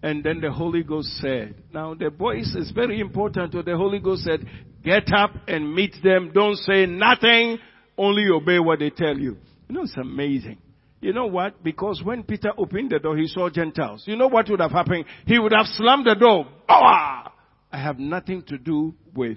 And 0.00 0.22
then 0.22 0.40
the 0.40 0.52
Holy 0.52 0.82
Ghost 0.82 1.08
said, 1.20 1.56
now 1.72 1.94
the 1.94 2.10
voice 2.10 2.54
is 2.56 2.70
very 2.70 3.00
important. 3.00 3.52
to 3.52 3.62
The 3.62 3.76
Holy 3.76 3.98
Ghost 3.98 4.22
said, 4.22 4.46
get 4.84 5.12
up 5.12 5.32
and 5.48 5.74
meet 5.74 5.96
them. 6.04 6.30
Don't 6.32 6.56
say 6.56 6.86
nothing. 6.86 7.58
Only 7.98 8.26
obey 8.32 8.58
what 8.58 8.78
they 8.78 8.90
tell 8.90 9.16
you. 9.16 9.36
You 9.68 9.74
know, 9.74 9.82
it's 9.82 9.96
amazing. 9.96 10.58
You 11.02 11.12
know 11.12 11.26
what? 11.26 11.64
Because 11.64 12.00
when 12.04 12.22
Peter 12.22 12.52
opened 12.56 12.90
the 12.90 13.00
door, 13.00 13.16
he 13.16 13.26
saw 13.26 13.50
Gentiles. 13.50 14.04
You 14.06 14.14
know 14.14 14.28
what 14.28 14.48
would 14.48 14.60
have 14.60 14.70
happened? 14.70 15.04
He 15.26 15.36
would 15.36 15.52
have 15.52 15.66
slammed 15.66 16.06
the 16.06 16.14
door. 16.14 16.46
Ah! 16.68 17.32
I 17.72 17.78
have 17.78 17.98
nothing 17.98 18.44
to 18.44 18.56
do 18.56 18.94
with 19.12 19.36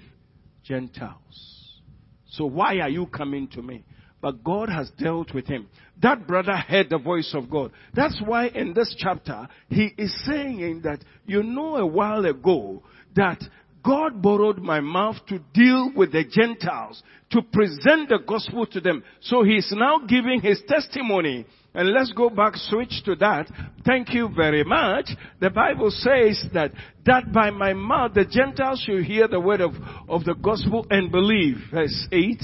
Gentiles. 0.62 1.80
So 2.28 2.46
why 2.46 2.78
are 2.78 2.88
you 2.88 3.06
coming 3.06 3.48
to 3.48 3.62
me? 3.62 3.84
But 4.22 4.44
God 4.44 4.68
has 4.68 4.90
dealt 4.96 5.34
with 5.34 5.48
him. 5.48 5.68
That 6.00 6.28
brother 6.28 6.52
heard 6.56 6.88
the 6.88 6.98
voice 6.98 7.32
of 7.34 7.50
God. 7.50 7.72
That's 7.94 8.20
why 8.24 8.46
in 8.46 8.72
this 8.72 8.94
chapter, 8.96 9.48
he 9.68 9.92
is 9.98 10.14
saying 10.24 10.82
that 10.84 11.00
you 11.26 11.42
know 11.42 11.76
a 11.76 11.86
while 11.86 12.24
ago 12.24 12.84
that 13.16 13.42
God 13.86 14.20
borrowed 14.20 14.58
my 14.58 14.80
mouth 14.80 15.16
to 15.28 15.38
deal 15.54 15.92
with 15.94 16.10
the 16.12 16.24
Gentiles, 16.24 17.02
to 17.30 17.40
present 17.40 18.08
the 18.08 18.18
gospel 18.26 18.66
to 18.66 18.80
them. 18.80 19.04
So 19.20 19.44
he's 19.44 19.72
now 19.74 19.98
giving 19.98 20.40
his 20.40 20.60
testimony. 20.66 21.46
And 21.72 21.92
let's 21.92 22.12
go 22.12 22.30
back, 22.30 22.54
switch 22.56 23.02
to 23.04 23.14
that. 23.16 23.50
Thank 23.84 24.12
you 24.12 24.30
very 24.34 24.64
much. 24.64 25.10
The 25.40 25.50
Bible 25.50 25.90
says 25.90 26.44
that, 26.54 26.72
that 27.04 27.32
by 27.32 27.50
my 27.50 27.74
mouth 27.74 28.14
the 28.14 28.24
Gentiles 28.24 28.82
should 28.84 29.04
hear 29.04 29.28
the 29.28 29.40
word 29.40 29.60
of, 29.60 29.74
of 30.08 30.24
the 30.24 30.34
gospel 30.34 30.86
and 30.90 31.12
believe. 31.12 31.56
Verse 31.72 32.08
8. 32.10 32.42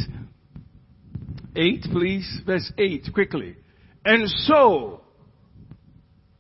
8, 1.57 1.83
please. 1.91 2.41
Verse 2.47 2.73
8, 2.79 3.09
quickly. 3.13 3.57
And 4.05 4.29
so, 4.29 5.03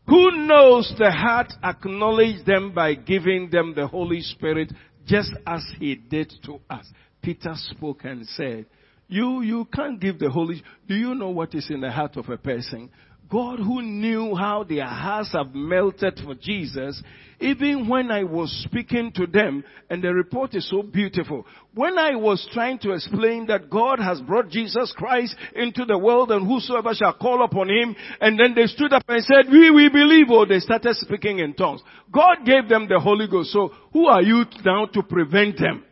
who 0.07 0.47
knows 0.47 0.93
the 0.99 1.11
heart 1.11 1.53
acknowledge 1.63 2.45
them 2.45 2.75
by 2.75 2.95
giving 2.95 3.49
them 3.51 3.73
the 3.75 3.87
Holy 3.87 4.21
Spirit 4.21 4.73
just 5.07 5.33
as 5.47 5.63
he 5.79 5.95
did 5.95 6.33
to 6.45 6.61
us. 6.71 6.87
Peter 7.23 7.55
spoke 7.55 8.05
and 8.05 8.27
said, 8.27 8.67
you, 9.09 9.43
you 9.43 9.67
can't 9.67 10.01
give 10.01 10.19
the 10.19 10.31
Holy, 10.31 10.63
do 10.89 10.95
you 10.95 11.15
know 11.15 11.31
what 11.31 11.55
is 11.55 11.71
in 11.71 11.81
the 11.83 11.91
heart 11.91 12.17
of 12.17 12.29
a 12.29 12.39
person? 12.39 12.91
God 13.33 13.61
who 13.61 13.81
knew 13.81 14.35
how 14.35 14.63
their 14.63 14.85
hearts 14.85 15.33
have 15.33 15.55
melted 15.55 16.21
for 16.23 16.35
Jesus, 16.35 17.03
even 17.41 17.89
when 17.89 18.11
I 18.11 18.25
was 18.25 18.53
speaking 18.69 19.11
to 19.13 19.27
them, 19.27 19.65
and 19.89 20.05
the 20.05 20.13
report 20.13 20.55
is 20.55 20.69
so 20.69 20.83
beautiful. 20.83 21.47
When 21.73 21.97
I 21.97 22.15
was 22.15 22.47
trying 22.53 22.79
to 22.81 22.93
explain 22.93 23.47
that 23.47 23.71
God 23.71 24.01
has 24.01 24.21
brought 24.21 24.51
Jesus 24.51 24.93
Christ 24.95 25.35
into 25.57 25.87
the 25.87 25.97
world 25.97 26.31
and 26.31 26.47
whosoever 26.47 26.93
shall 26.93 27.15
call 27.15 27.43
upon 27.43 27.71
him, 27.71 27.97
and 28.21 28.39
then 28.39 28.55
they 28.55 28.67
stood 28.67 28.93
up 28.93 29.05
and 29.09 29.25
said, 29.25 29.51
we, 29.51 29.71
we 29.71 29.89
believe, 29.89 30.29
or 30.29 30.45
they 30.45 30.59
started 30.59 30.95
speaking 30.97 31.39
in 31.39 31.55
tongues. 31.55 31.81
God 32.13 32.45
gave 32.45 32.69
them 32.69 32.87
the 32.87 33.01
Holy 33.01 33.29
Ghost, 33.29 33.51
so 33.51 33.73
who 33.95 34.09
are 34.09 34.21
you 34.21 34.45
now 34.63 34.85
to 34.93 35.03
prevent 35.03 35.59
them? 35.59 35.87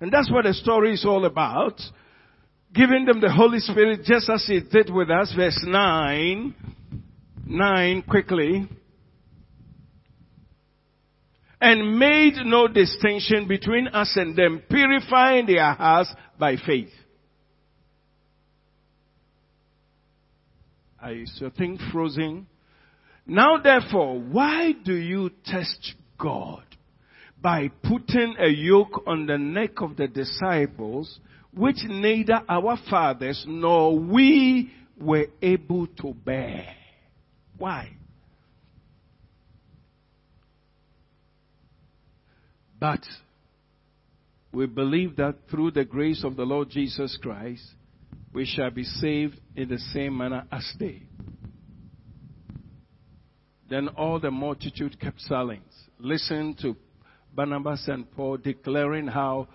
And 0.00 0.12
that's 0.12 0.30
what 0.30 0.44
the 0.44 0.54
story 0.54 0.94
is 0.94 1.04
all 1.04 1.24
about 1.24 1.80
giving 2.74 3.06
them 3.06 3.22
the 3.22 3.32
Holy 3.32 3.58
Spirit 3.58 4.04
just 4.04 4.28
as 4.28 4.44
He 4.46 4.60
did 4.60 4.92
with 4.92 5.08
us. 5.10 5.32
Verse 5.34 5.58
9. 5.66 6.75
9 7.46 8.02
quickly. 8.02 8.68
And 11.60 11.98
made 11.98 12.34
no 12.44 12.68
distinction 12.68 13.48
between 13.48 13.88
us 13.88 14.12
and 14.16 14.36
them, 14.36 14.62
purifying 14.68 15.46
their 15.46 15.72
hearts 15.72 16.12
by 16.38 16.56
faith. 16.56 16.90
Is 21.08 21.32
your 21.40 21.50
thing 21.50 21.78
frozen? 21.92 22.46
Now 23.26 23.58
therefore, 23.58 24.18
why 24.20 24.72
do 24.72 24.94
you 24.94 25.30
test 25.44 25.94
God? 26.18 26.64
By 27.40 27.70
putting 27.82 28.34
a 28.38 28.48
yoke 28.48 29.04
on 29.06 29.26
the 29.26 29.38
neck 29.38 29.80
of 29.80 29.96
the 29.96 30.08
disciples 30.08 31.20
which 31.54 31.76
neither 31.84 32.42
our 32.48 32.76
fathers 32.90 33.44
nor 33.46 33.98
we 33.98 34.72
were 35.00 35.26
able 35.40 35.86
to 35.86 36.12
bear. 36.12 36.74
Why? 37.58 37.96
But 42.78 43.00
we 44.52 44.66
believe 44.66 45.16
that 45.16 45.36
through 45.50 45.72
the 45.72 45.84
grace 45.84 46.22
of 46.24 46.36
the 46.36 46.44
Lord 46.44 46.70
Jesus 46.70 47.18
Christ, 47.20 47.62
we 48.32 48.44
shall 48.44 48.70
be 48.70 48.84
saved 48.84 49.40
in 49.54 49.68
the 49.68 49.78
same 49.78 50.16
manner 50.16 50.46
as 50.52 50.70
they. 50.78 51.02
Then 53.68 53.88
all 53.88 54.20
the 54.20 54.30
multitude 54.30 55.00
kept 55.00 55.20
silence, 55.22 55.72
listened 55.98 56.58
to 56.58 56.76
Barnabas 57.34 57.88
and 57.88 58.10
Paul 58.12 58.36
declaring 58.36 59.08
how, 59.08 59.48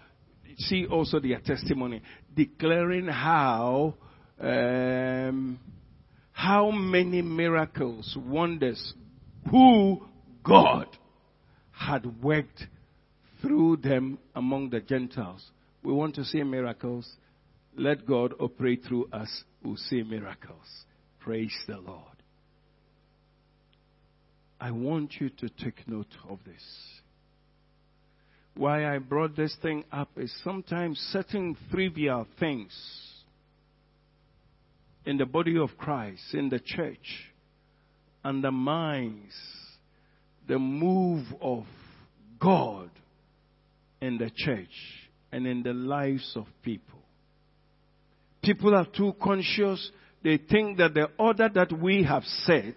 see 0.57 0.85
also 0.85 1.19
their 1.19 1.39
testimony, 1.39 2.01
declaring 2.35 3.07
how 3.07 3.95
um, 4.39 5.59
how 6.31 6.71
many 6.71 7.21
miracles, 7.21 8.17
wonders, 8.25 8.93
who 9.49 10.01
God 10.43 10.87
had 11.71 12.23
worked 12.23 12.65
through 13.41 13.77
them 13.77 14.19
among 14.35 14.69
the 14.69 14.79
Gentiles. 14.79 15.43
We 15.83 15.93
want 15.93 16.15
to 16.15 16.25
see 16.25 16.43
miracles. 16.43 17.11
Let 17.75 18.05
God 18.05 18.33
operate 18.39 18.83
through 18.87 19.09
us. 19.11 19.43
We'll 19.63 19.77
see 19.77 20.03
miracles. 20.03 20.65
Praise 21.19 21.55
the 21.67 21.77
Lord. 21.77 22.05
I 24.59 24.71
want 24.71 25.15
you 25.19 25.29
to 25.29 25.49
take 25.49 25.87
note 25.87 26.15
of 26.29 26.39
this. 26.45 26.63
Why 28.55 28.93
I 28.93 28.99
brought 28.99 29.35
this 29.35 29.55
thing 29.61 29.85
up 29.91 30.09
is 30.17 30.33
sometimes 30.43 30.99
certain 31.11 31.57
trivial 31.71 32.27
things 32.39 32.71
in 35.05 35.17
the 35.17 35.25
body 35.25 35.57
of 35.57 35.69
Christ, 35.77 36.33
in 36.33 36.49
the 36.49 36.59
church, 36.59 37.31
undermines 38.23 39.33
the 40.47 40.59
move 40.59 41.25
of 41.41 41.65
God 42.39 42.89
in 44.01 44.17
the 44.17 44.29
church 44.35 44.69
and 45.31 45.47
in 45.47 45.63
the 45.63 45.73
lives 45.73 46.33
of 46.35 46.45
people. 46.63 46.99
People 48.43 48.75
are 48.75 48.85
too 48.85 49.13
conscious. 49.21 49.91
They 50.23 50.37
think 50.37 50.77
that 50.77 50.93
the 50.93 51.09
order 51.17 51.49
that 51.53 51.71
we 51.71 52.03
have 52.03 52.23
set 52.23 52.75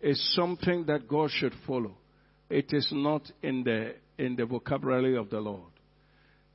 is 0.00 0.34
something 0.34 0.86
that 0.86 1.08
God 1.08 1.30
should 1.30 1.54
follow. 1.66 1.96
It 2.48 2.72
is 2.72 2.88
not 2.92 3.22
in 3.42 3.64
the, 3.64 3.94
in 4.18 4.36
the 4.36 4.46
vocabulary 4.46 5.16
of 5.16 5.30
the 5.30 5.40
Lord. 5.40 5.70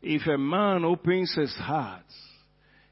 If 0.01 0.27
a 0.27 0.37
man 0.37 0.85
opens 0.85 1.33
his 1.35 1.53
heart, 1.55 2.05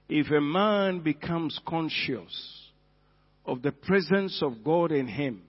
if 0.08 0.32
a 0.32 0.42
man 0.42 1.00
becomes 1.00 1.60
conscious 1.68 2.72
of 3.46 3.62
the 3.62 3.72
presence 3.72 4.42
of 4.42 4.64
God 4.64 4.92
in 4.92 5.08
him, 5.08 5.44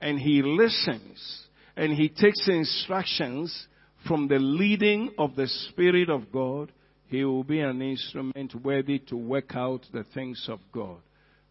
and 0.00 0.18
he 0.18 0.42
listens, 0.42 1.46
and 1.76 1.92
he 1.92 2.08
takes 2.08 2.46
instructions 2.46 3.66
from 4.06 4.28
the 4.28 4.38
leading 4.38 5.10
of 5.18 5.34
the 5.34 5.48
Spirit 5.70 6.10
of 6.10 6.30
God, 6.32 6.70
he 7.06 7.24
will 7.24 7.44
be 7.44 7.60
an 7.60 7.80
instrument 7.80 8.54
worthy 8.62 8.98
to 8.98 9.16
work 9.16 9.54
out 9.54 9.82
the 9.92 10.04
things 10.14 10.46
of 10.48 10.60
God. 10.72 10.98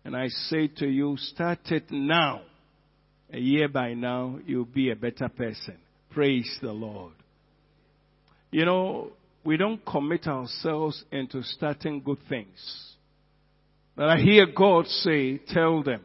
And 0.06 0.16
I 0.16 0.28
say 0.28 0.68
to 0.68 0.88
you, 0.88 1.16
start 1.18 1.60
it 1.72 1.92
now 1.92 2.42
a 3.32 3.40
year 3.40 3.68
by 3.68 3.96
now, 3.96 4.38
you'll 4.46 4.66
be 4.66 4.92
a 4.92 4.96
better 4.96 5.28
person. 5.28 5.78
Praise 6.12 6.50
the 6.62 6.72
Lord. 6.72 7.14
You 8.52 8.66
know, 8.66 9.12
we 9.44 9.58
don't 9.58 9.86
commit 9.86 10.28
ourselves 10.28 11.04
into 11.12 11.44
starting 11.44 12.02
good 12.02 12.20
things. 12.30 12.96
But 13.96 14.10
I 14.10 14.18
hear 14.18 14.46
God 14.48 14.88
say, 14.88 15.38
tell 15.38 15.84
them, 15.84 16.02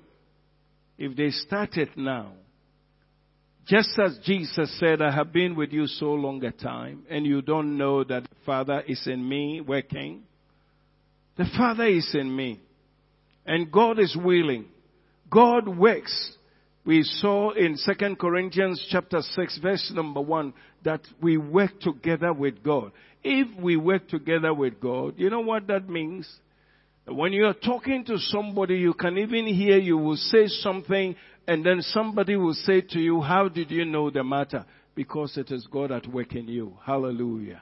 if 0.98 1.16
they 1.16 1.30
start 1.30 1.76
it 1.76 1.96
now, 1.96 2.32
just 3.66 3.90
as 4.02 4.18
Jesus 4.24 4.78
said, 4.78 5.00
I 5.00 5.14
have 5.14 5.32
been 5.32 5.54
with 5.54 5.72
you 5.72 5.86
so 5.86 6.06
long 6.06 6.42
a 6.44 6.50
time, 6.50 7.04
and 7.08 7.24
you 7.24 7.42
don't 7.42 7.76
know 7.76 8.02
that 8.02 8.24
the 8.24 8.36
Father 8.44 8.82
is 8.86 9.06
in 9.06 9.26
me 9.26 9.60
working. 9.60 10.22
The 11.36 11.46
Father 11.56 11.86
is 11.86 12.10
in 12.14 12.34
me. 12.34 12.60
And 13.46 13.70
God 13.70 13.98
is 13.98 14.16
willing. 14.16 14.66
God 15.30 15.68
works 15.68 16.36
we 16.88 17.02
saw 17.02 17.50
in 17.50 17.76
2 17.76 18.16
Corinthians 18.16 18.82
chapter 18.88 19.20
6 19.20 19.58
verse 19.58 19.92
number 19.94 20.22
1 20.22 20.54
that 20.84 21.02
we 21.20 21.36
work 21.36 21.78
together 21.80 22.32
with 22.32 22.62
God. 22.62 22.92
If 23.30 23.60
we 23.60 23.76
work 23.76 24.08
together 24.08 24.54
with 24.54 24.80
God, 24.80 25.14
you 25.18 25.28
know 25.28 25.40
what 25.40 25.66
that 25.66 25.86
means? 25.86 26.26
When 27.06 27.34
you 27.34 27.44
are 27.44 27.52
talking 27.52 28.02
to 28.06 28.16
somebody, 28.16 28.76
you 28.76 28.94
can 28.94 29.18
even 29.18 29.46
hear 29.46 29.76
you 29.76 29.98
will 29.98 30.16
say 30.16 30.46
something 30.46 31.14
and 31.46 31.64
then 31.64 31.82
somebody 31.82 32.36
will 32.36 32.54
say 32.54 32.80
to 32.80 32.98
you, 32.98 33.20
how 33.20 33.48
did 33.48 33.70
you 33.70 33.84
know 33.84 34.08
the 34.08 34.24
matter? 34.24 34.64
Because 34.94 35.36
it 35.36 35.50
is 35.50 35.66
God 35.70 35.92
at 35.92 36.06
work 36.06 36.34
in 36.34 36.48
you. 36.48 36.78
Hallelujah. 36.86 37.60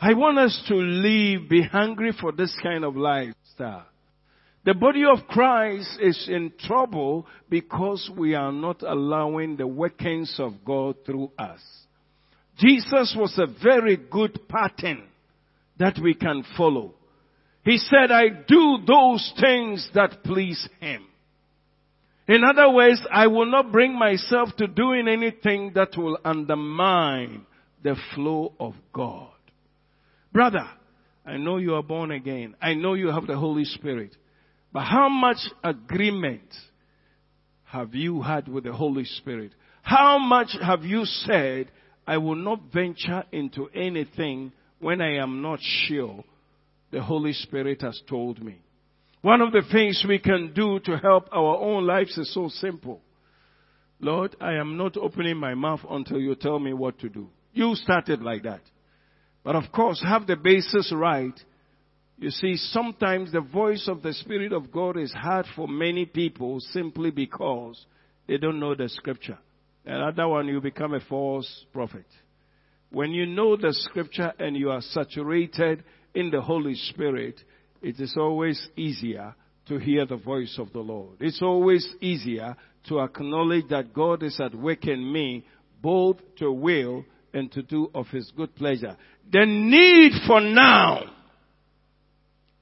I 0.00 0.14
want 0.14 0.38
us 0.38 0.58
to 0.68 0.74
live, 0.74 1.50
be 1.50 1.62
hungry 1.62 2.12
for 2.18 2.32
this 2.32 2.54
kind 2.62 2.82
of 2.82 2.96
lifestyle. 2.96 3.84
The 4.64 4.72
body 4.72 5.04
of 5.04 5.26
Christ 5.28 5.98
is 6.00 6.28
in 6.30 6.52
trouble 6.66 7.26
because 7.50 8.10
we 8.16 8.34
are 8.34 8.52
not 8.52 8.82
allowing 8.82 9.58
the 9.58 9.66
workings 9.66 10.34
of 10.38 10.64
God 10.64 10.96
through 11.04 11.30
us. 11.38 11.60
Jesus 12.60 13.16
was 13.18 13.38
a 13.38 13.46
very 13.62 13.96
good 13.96 14.48
pattern 14.48 15.04
that 15.78 15.98
we 15.98 16.14
can 16.14 16.44
follow. 16.56 16.94
He 17.64 17.78
said, 17.78 18.10
I 18.10 18.28
do 18.28 18.78
those 18.86 19.32
things 19.40 19.88
that 19.94 20.22
please 20.24 20.68
Him. 20.80 21.06
In 22.28 22.44
other 22.44 22.70
words, 22.70 23.00
I 23.10 23.26
will 23.26 23.50
not 23.50 23.72
bring 23.72 23.98
myself 23.98 24.50
to 24.58 24.66
doing 24.66 25.08
anything 25.08 25.72
that 25.74 25.96
will 25.96 26.18
undermine 26.24 27.44
the 27.82 27.96
flow 28.14 28.52
of 28.60 28.74
God. 28.92 29.32
Brother, 30.32 30.68
I 31.26 31.38
know 31.38 31.56
you 31.56 31.74
are 31.74 31.82
born 31.82 32.12
again. 32.12 32.54
I 32.60 32.74
know 32.74 32.94
you 32.94 33.08
have 33.08 33.26
the 33.26 33.36
Holy 33.36 33.64
Spirit. 33.64 34.16
But 34.72 34.84
how 34.84 35.08
much 35.08 35.38
agreement 35.64 36.54
have 37.64 37.94
you 37.94 38.22
had 38.22 38.48
with 38.48 38.64
the 38.64 38.72
Holy 38.72 39.04
Spirit? 39.04 39.52
How 39.82 40.18
much 40.18 40.56
have 40.62 40.84
you 40.84 41.04
said, 41.04 41.70
I 42.06 42.18
will 42.18 42.36
not 42.36 42.72
venture 42.72 43.24
into 43.32 43.68
anything 43.74 44.52
when 44.78 45.00
I 45.00 45.16
am 45.16 45.42
not 45.42 45.60
sure 45.60 46.24
the 46.90 47.02
Holy 47.02 47.32
Spirit 47.32 47.82
has 47.82 48.00
told 48.08 48.42
me? 48.42 48.58
One 49.22 49.42
of 49.42 49.52
the 49.52 49.62
things 49.70 50.04
we 50.08 50.18
can 50.18 50.52
do 50.54 50.80
to 50.80 50.96
help 50.96 51.28
our 51.32 51.56
own 51.58 51.86
lives 51.86 52.16
is 52.16 52.32
so 52.32 52.48
simple. 52.48 53.00
Lord, 54.00 54.34
I 54.40 54.54
am 54.54 54.76
not 54.76 54.96
opening 54.96 55.36
my 55.36 55.54
mouth 55.54 55.80
until 55.88 56.18
you 56.18 56.34
tell 56.34 56.58
me 56.58 56.72
what 56.72 56.98
to 57.00 57.08
do. 57.08 57.28
You 57.52 57.74
started 57.74 58.22
like 58.22 58.44
that. 58.44 58.62
But 59.44 59.56
of 59.56 59.70
course, 59.72 60.02
have 60.02 60.26
the 60.26 60.36
basis 60.36 60.92
right 60.94 61.38
you 62.20 62.30
see, 62.30 62.56
sometimes 62.56 63.32
the 63.32 63.40
voice 63.40 63.88
of 63.88 64.02
the 64.02 64.12
Spirit 64.12 64.52
of 64.52 64.70
God 64.70 64.98
is 64.98 65.10
hard 65.10 65.46
for 65.56 65.66
many 65.66 66.04
people 66.04 66.60
simply 66.60 67.10
because 67.10 67.82
they 68.28 68.36
don't 68.36 68.60
know 68.60 68.74
the 68.74 68.90
scripture. 68.90 69.38
Another 69.84 70.28
one, 70.28 70.46
you 70.46 70.60
become 70.60 70.94
a 70.94 71.00
false 71.00 71.64
prophet. 71.72 72.06
When 72.90 73.12
you 73.12 73.26
know 73.26 73.56
the 73.56 73.72
scripture 73.72 74.32
and 74.38 74.56
you 74.56 74.70
are 74.70 74.82
saturated 74.82 75.84
in 76.14 76.30
the 76.30 76.40
Holy 76.40 76.74
Spirit, 76.74 77.40
it 77.82 78.00
is 78.00 78.14
always 78.16 78.68
easier 78.76 79.34
to 79.68 79.78
hear 79.78 80.04
the 80.04 80.16
voice 80.16 80.56
of 80.58 80.72
the 80.72 80.80
Lord. 80.80 81.16
It's 81.20 81.40
always 81.40 81.86
easier 82.00 82.56
to 82.88 83.00
acknowledge 83.00 83.68
that 83.70 83.94
God 83.94 84.22
is 84.22 84.38
at 84.40 84.54
work 84.54 84.86
in 84.86 85.12
me, 85.12 85.46
both 85.80 86.16
to 86.38 86.50
will 86.50 87.04
and 87.32 87.50
to 87.52 87.62
do 87.62 87.90
of 87.94 88.06
His 88.08 88.30
good 88.36 88.54
pleasure. 88.56 88.96
The 89.30 89.46
need 89.46 90.12
for 90.26 90.40
now 90.40 91.04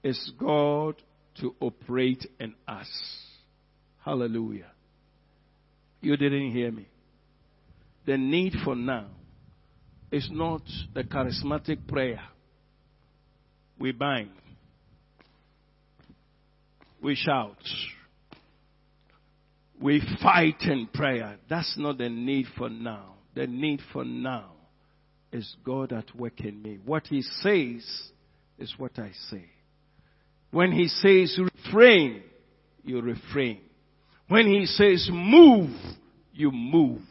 is 0.03 0.33
God 0.39 0.97
to 1.41 1.55
operate 1.61 2.27
in 2.39 2.55
us. 2.67 2.89
Hallelujah. 4.05 4.71
You 6.01 6.17
didn't 6.17 6.53
hear 6.53 6.71
me. 6.71 6.87
The 8.09 8.17
need 8.17 8.55
for 8.65 8.75
now 8.75 9.05
is 10.11 10.31
not 10.33 10.63
the 10.95 11.05
charismatic 11.05 11.87
prayer. 11.87 12.23
We 13.79 13.93
bind. 13.93 14.31
We 17.03 17.15
shout. 17.17 17.59
We 19.79 20.01
fight 20.23 20.63
in 20.63 20.87
prayer. 20.87 21.37
That's 21.51 21.75
not 21.77 21.99
the 21.99 22.09
need 22.09 22.47
for 22.57 22.71
now. 22.71 23.17
The 23.35 23.47
need 23.47 23.83
for 23.93 24.07
now 24.07 24.53
is 25.31 25.55
God 25.63 25.93
at 25.93 26.17
work 26.17 26.41
in 26.41 26.63
me. 26.63 26.79
What 26.83 27.09
He 27.09 27.21
says 27.21 27.85
is 28.57 28.75
what 28.79 28.99
I 28.99 29.11
say. 29.29 29.45
When 30.51 30.73
he 30.73 30.89
says 30.89 31.39
refrain, 31.39 32.23
you 32.83 33.03
refrain. 33.03 33.61
When 34.29 34.47
he 34.47 34.65
says 34.65 35.11
move, 35.13 35.77
you 36.33 36.51
move. 36.51 37.03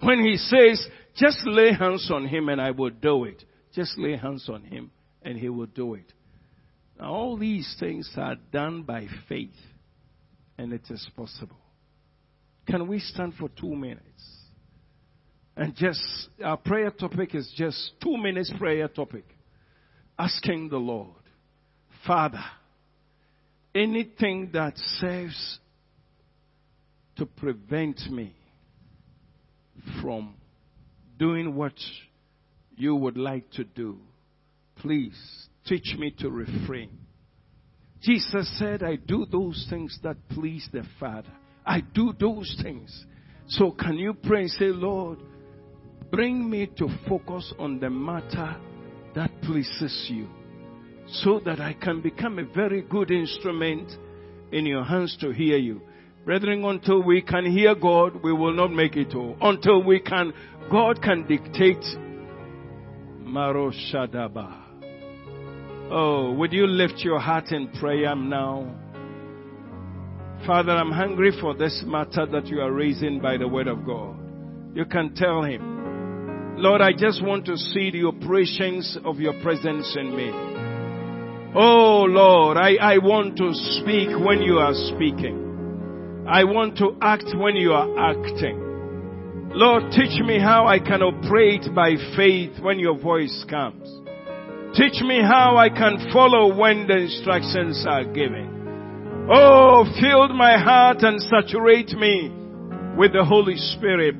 When 0.00 0.24
he 0.24 0.36
says 0.36 0.86
just 1.16 1.38
lay 1.46 1.72
hands 1.72 2.10
on 2.12 2.26
him 2.26 2.48
and 2.48 2.60
I 2.60 2.70
will 2.70 2.90
do 2.90 3.24
it, 3.24 3.42
just 3.74 3.98
lay 3.98 4.16
hands 4.16 4.48
on 4.48 4.64
him 4.64 4.90
and 5.22 5.38
he 5.38 5.48
will 5.48 5.66
do 5.66 5.94
it. 5.94 6.12
Now 6.98 7.12
all 7.12 7.36
these 7.36 7.76
things 7.80 8.10
are 8.16 8.36
done 8.52 8.82
by 8.82 9.06
faith 9.28 9.56
and 10.58 10.72
it 10.72 10.82
is 10.90 11.06
possible. 11.16 11.56
Can 12.66 12.88
we 12.88 12.98
stand 12.98 13.34
for 13.38 13.48
two 13.48 13.74
minutes? 13.74 14.02
And 15.56 15.74
just, 15.74 16.00
our 16.44 16.58
prayer 16.58 16.90
topic 16.90 17.34
is 17.34 17.50
just 17.56 17.92
two 18.02 18.16
minutes 18.18 18.52
prayer 18.58 18.88
topic. 18.88 19.24
Asking 20.18 20.68
the 20.68 20.76
Lord, 20.76 21.14
Father, 22.06 22.44
anything 23.74 24.50
that 24.52 24.74
serves 24.76 25.58
to 27.16 27.24
prevent 27.24 28.00
me 28.10 28.34
from 30.00 30.34
doing 31.18 31.54
what 31.54 31.74
you 32.76 32.94
would 32.94 33.16
like 33.16 33.50
to 33.52 33.64
do, 33.64 33.98
please 34.76 35.16
teach 35.66 35.96
me 35.98 36.14
to 36.18 36.30
refrain. 36.30 36.90
Jesus 38.02 38.58
said, 38.58 38.82
I 38.82 38.96
do 38.96 39.26
those 39.30 39.66
things 39.70 39.98
that 40.02 40.16
please 40.30 40.68
the 40.72 40.84
Father. 41.00 41.32
I 41.64 41.80
do 41.80 42.12
those 42.18 42.56
things. 42.62 43.04
So 43.48 43.70
can 43.70 43.96
you 43.96 44.14
pray 44.14 44.42
and 44.42 44.50
say, 44.50 44.66
Lord, 44.66 45.18
bring 46.10 46.48
me 46.48 46.68
to 46.78 46.88
focus 47.08 47.52
on 47.58 47.80
the 47.80 47.90
matter 47.90 48.56
that 49.14 49.30
pleases 49.42 50.06
you 50.10 50.28
so 51.08 51.40
that 51.44 51.60
I 51.60 51.72
can 51.72 52.00
become 52.00 52.38
a 52.38 52.44
very 52.44 52.82
good 52.82 53.10
instrument 53.10 53.90
in 54.52 54.66
your 54.66 54.84
hands 54.84 55.16
to 55.20 55.30
hear 55.30 55.56
you. 55.56 55.80
Brethren, 56.26 56.64
until 56.64 57.04
we 57.04 57.22
can 57.22 57.46
hear 57.46 57.76
God, 57.76 58.20
we 58.24 58.32
will 58.32 58.52
not 58.52 58.72
make 58.72 58.96
it 58.96 59.14
all. 59.14 59.36
Until 59.40 59.84
we 59.84 60.00
can, 60.00 60.32
God 60.68 61.00
can 61.00 61.24
dictate. 61.24 61.84
Maro 63.20 63.70
Shadaba. 63.70 64.64
Oh, 65.88 66.32
would 66.32 66.52
you 66.52 66.66
lift 66.66 66.94
your 66.98 67.20
heart 67.20 67.52
in 67.52 67.68
prayer 67.68 68.16
now? 68.16 68.74
Father, 70.44 70.72
I'm 70.72 70.90
hungry 70.90 71.30
for 71.40 71.54
this 71.54 71.84
matter 71.86 72.26
that 72.26 72.48
you 72.48 72.60
are 72.60 72.72
raising 72.72 73.20
by 73.20 73.36
the 73.36 73.46
word 73.46 73.68
of 73.68 73.86
God. 73.86 74.16
You 74.74 74.84
can 74.84 75.14
tell 75.14 75.44
him, 75.44 76.56
Lord, 76.56 76.80
I 76.80 76.90
just 76.92 77.24
want 77.24 77.46
to 77.46 77.56
see 77.56 77.92
the 77.92 78.04
operations 78.04 78.98
of 79.04 79.20
your 79.20 79.40
presence 79.44 79.96
in 79.96 80.16
me. 80.16 80.32
Oh 81.54 82.04
Lord, 82.08 82.56
I, 82.56 82.74
I 82.74 82.98
want 82.98 83.36
to 83.36 83.52
speak 83.54 84.08
when 84.26 84.42
you 84.42 84.58
are 84.58 84.74
speaking. 84.74 85.45
I 86.28 86.44
want 86.44 86.76
to 86.78 86.96
act 87.00 87.26
when 87.36 87.54
you 87.54 87.72
are 87.72 88.10
acting. 88.10 88.66
Lord, 89.54 89.92
teach 89.92 90.20
me 90.24 90.40
how 90.40 90.66
I 90.66 90.80
can 90.80 91.00
operate 91.00 91.72
by 91.74 91.94
faith 92.16 92.58
when 92.60 92.78
your 92.78 92.98
voice 92.98 93.44
comes. 93.48 93.88
Teach 94.76 95.00
me 95.02 95.22
how 95.22 95.56
I 95.56 95.70
can 95.70 96.10
follow 96.12 96.54
when 96.54 96.86
the 96.86 96.96
instructions 96.96 97.86
are 97.88 98.04
given. 98.04 99.26
Oh, 99.30 99.84
fill 100.00 100.28
my 100.34 100.58
heart 100.58 100.98
and 101.02 101.22
saturate 101.22 101.90
me 101.96 102.28
with 102.98 103.12
the 103.12 103.24
Holy 103.24 103.56
Spirit. 103.56 104.18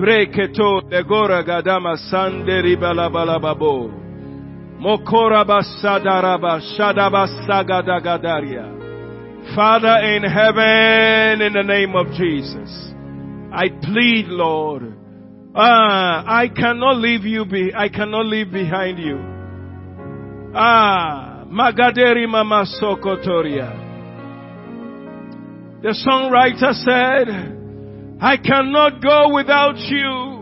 Breketo 0.00 0.80
legora 0.88 1.42
gadama 1.44 1.96
sande 2.08 2.62
ribalabalababo. 2.62 4.09
Father 9.54 9.96
in 10.16 10.22
heaven, 10.22 11.42
in 11.42 11.52
the 11.52 11.62
name 11.62 11.94
of 11.94 12.06
Jesus, 12.12 12.92
I 13.52 13.68
plead, 13.68 14.26
Lord, 14.28 14.96
Ah, 15.54 16.22
I 16.26 16.48
cannot 16.48 16.96
leave 16.98 17.24
you 17.24 17.44
be, 17.44 17.72
I 17.74 17.88
cannot 17.88 18.26
leave 18.26 18.52
behind 18.52 18.98
you. 18.98 19.18
Ah, 20.54 21.44
Magaderi 21.46 22.28
Mama 22.28 22.64
Sokotoria. 22.80 23.88
The 25.82 25.94
songwriter 26.06 26.72
said, 26.84 28.18
I 28.20 28.36
cannot 28.36 29.02
go 29.02 29.34
without 29.34 29.76
you. 29.78 30.39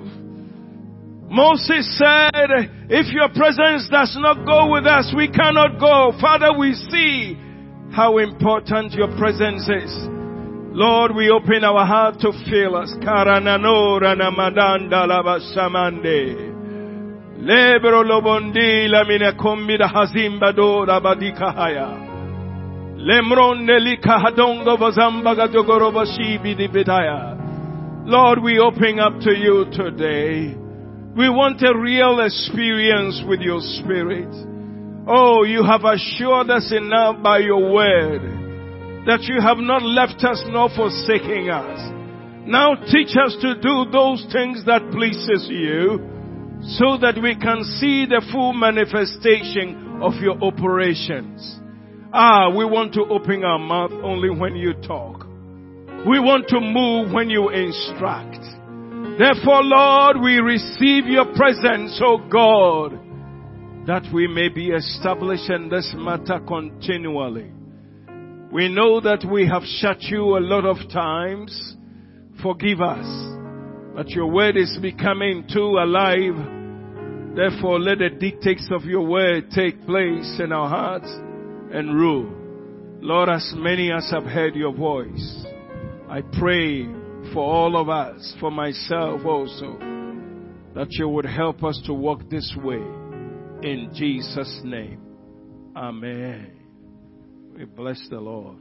Moses 1.31 1.87
said, 1.99 2.51
if 2.89 3.13
your 3.13 3.29
presence 3.29 3.89
does 3.91 4.17
not 4.19 4.47
go 4.47 4.73
with 4.73 4.87
us, 4.87 5.13
we 5.15 5.29
cannot 5.29 5.79
go. 5.79 6.13
Father, 6.21 6.57
we 6.59 6.73
see 6.73 7.37
how 7.93 8.19
important 8.19 8.93
your 8.93 9.09
presence 9.19 9.69
is. 9.69 9.93
Lord, 10.73 11.15
we 11.15 11.31
open 11.31 11.65
our 11.65 11.85
heart 11.85 12.21
to 12.21 12.33
feel 12.49 12.77
us. 12.77 12.93
Karananora 13.05 14.17
namadanda 14.17 15.07
labashamande. 15.07 16.49
Lebro 17.41 18.03
lobondi 18.05 18.89
lamina 18.89 19.33
kombida 19.33 19.89
hazimba 19.89 20.53
do 20.55 20.85
labadikahaya. 20.87 22.07
Lemronde 22.99 23.79
likahadongo 23.81 24.77
vazamba 24.77 25.35
gadogorobashibi 25.37 26.57
di 26.57 26.69
bidaya. 26.69 27.37
Lord, 28.07 28.43
we 28.43 28.59
open 28.59 28.99
up 28.99 29.21
to 29.21 29.33
you 29.37 29.67
today. 29.73 30.58
We 31.19 31.29
want 31.29 31.61
a 31.67 31.77
real 31.77 32.21
experience 32.21 33.25
with 33.27 33.41
your 33.41 33.59
spirit. 33.59 34.31
Oh, 35.09 35.43
you 35.43 35.65
have 35.67 35.83
assured 35.83 36.49
us 36.49 36.71
enough 36.71 37.21
by 37.25 37.39
your 37.39 37.73
word 37.73 38.23
that 39.05 39.25
you 39.25 39.41
have 39.41 39.59
not 39.59 39.83
left 39.83 40.23
us 40.23 40.41
nor 40.47 40.69
forsaken 40.71 41.51
us. 41.51 41.91
Now 42.47 42.77
teach 42.87 43.19
us 43.19 43.35
to 43.43 43.59
do 43.59 43.91
those 43.91 44.25
things 44.31 44.65
that 44.67 44.95
pleases 44.95 45.49
you 45.51 45.99
so 46.79 47.03
that 47.03 47.19
we 47.21 47.35
can 47.35 47.65
see 47.83 48.07
the 48.07 48.23
full 48.31 48.53
manifestation 48.53 49.99
of 50.01 50.15
your 50.23 50.39
operations. 50.39 51.59
Ah, 52.13 52.49
we 52.49 52.65
want 52.65 52.95
to 52.95 53.03
open 53.11 53.43
our 53.43 53.59
mouth 53.59 53.91
only 54.05 54.31
when 54.31 54.55
you 54.55 54.73
talk. 54.87 55.27
We 56.07 56.21
want 56.23 56.47
to 56.55 56.61
move 56.61 57.13
when 57.13 57.29
you 57.29 57.49
instruct. 57.49 58.58
Therefore, 59.19 59.65
Lord, 59.65 60.21
we 60.23 60.37
receive 60.37 61.07
your 61.07 61.35
presence, 61.35 62.01
O 62.05 62.19
God, 62.19 62.93
that 63.85 64.07
we 64.15 64.29
may 64.29 64.49
be 64.49 64.69
established 64.69 65.51
in 65.51 65.69
this 65.69 65.93
matter 65.97 66.39
continually. 66.47 67.51
We 68.53 68.69
know 68.69 69.01
that 69.01 69.27
we 69.29 69.49
have 69.49 69.65
shut 69.65 70.03
you 70.03 70.39
a 70.39 70.41
lot 70.41 70.65
of 70.65 70.89
times. 70.91 71.77
Forgive 72.41 72.81
us. 72.81 73.07
But 73.97 74.09
your 74.11 74.29
word 74.29 74.57
is 74.57 74.79
becoming 74.81 75.49
too 75.53 75.67
alive. 75.67 77.35
Therefore, 77.35 77.81
let 77.81 77.99
the 77.99 78.11
dictates 78.11 78.69
of 78.71 78.85
your 78.85 79.05
word 79.05 79.51
take 79.51 79.85
place 79.85 80.39
in 80.39 80.53
our 80.53 80.69
hearts 80.69 81.09
and 81.73 81.93
rule. 81.93 82.33
Lord, 83.01 83.29
as 83.29 83.53
many 83.57 83.91
as 83.91 84.09
have 84.13 84.25
heard 84.25 84.55
your 84.55 84.73
voice, 84.73 85.45
I 86.09 86.23
pray 86.39 86.87
for 87.33 87.41
all 87.43 87.77
of 87.81 87.89
us, 87.89 88.35
for 88.41 88.51
myself 88.51 89.25
also, 89.25 89.79
that 90.75 90.89
you 90.91 91.09
would 91.09 91.27
help 91.27 91.65
us 91.65 91.81
to 91.87 91.93
walk 91.93 92.29
this 92.31 92.55
way. 92.63 92.83
In 93.63 93.91
Jesus' 93.95 94.61
name. 94.65 95.01
Amen. 95.77 96.53
We 97.57 97.65
bless 97.65 98.01
the 98.09 98.21
Lord. 98.21 98.59